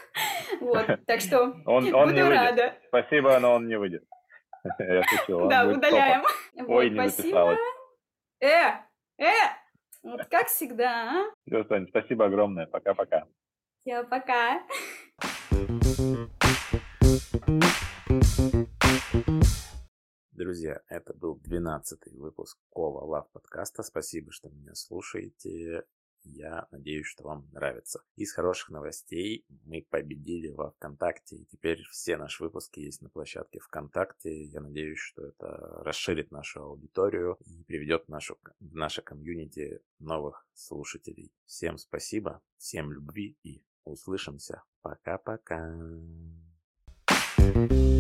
Вот, 0.61 0.87
так 1.07 1.21
что 1.21 1.57
он, 1.67 1.93
он 1.93 2.11
буду 2.11 2.29
рада. 2.29 2.75
Спасибо, 2.89 3.39
но 3.41 3.55
он 3.55 3.67
не 3.67 3.77
выйдет. 3.77 4.05
Я 4.79 5.03
шучу. 5.03 5.49
Да, 5.49 5.67
удаляем. 5.67 6.23
Ой, 6.69 6.91
не 6.91 7.09
спасибо. 7.09 7.59
Э, 8.41 8.71
э, 9.19 9.33
вот 10.03 10.25
как 10.27 10.47
всегда, 10.47 11.11
а? 11.11 11.25
Все, 11.47 11.65
Сань, 11.65 11.89
спасибо 11.89 12.27
огромное. 12.27 12.67
Пока-пока. 12.67 13.25
Все, 13.81 14.05
пока. 14.05 14.63
Друзья, 20.35 20.81
это 20.89 21.15
был 21.15 21.37
12 21.37 22.13
выпуск 22.15 22.59
Кова 22.71 23.05
Лав 23.05 23.31
подкаста. 23.31 23.85
Спасибо, 23.85 24.33
что 24.33 24.49
меня 24.49 24.75
слушаете. 24.75 25.85
Я 26.25 26.67
надеюсь, 26.73 27.07
что 27.07 27.23
вам 27.23 27.49
нравится. 27.53 28.03
Из 28.17 28.33
хороших 28.33 28.71
новостей 28.71 29.45
мы 29.65 29.87
победили 29.89 30.49
во 30.49 30.73
ВКонтакте, 30.73 31.37
и 31.37 31.45
теперь 31.45 31.85
все 31.85 32.17
наши 32.17 32.43
выпуски 32.43 32.81
есть 32.81 33.01
на 33.01 33.11
площадке 33.11 33.61
ВКонтакте. 33.61 34.43
Я 34.47 34.61
надеюсь, 34.61 34.99
что 34.99 35.25
это 35.25 35.47
расширит 35.85 36.33
нашу 36.33 36.63
аудиторию 36.65 37.39
и 37.47 37.63
приведет 37.63 38.09
нашу, 38.09 38.37
в 38.59 38.75
наше 38.75 39.03
комьюнити 39.03 39.83
новых 40.01 40.49
слушателей. 40.53 41.31
Всем 41.47 41.79
спасибо, 41.79 42.43
всем 42.57 42.91
любви 42.91 43.39
и 43.45 43.63
услышимся. 43.85 44.65
Пока-пока. 44.83 45.79
thank 47.37 47.71
you 47.71 47.94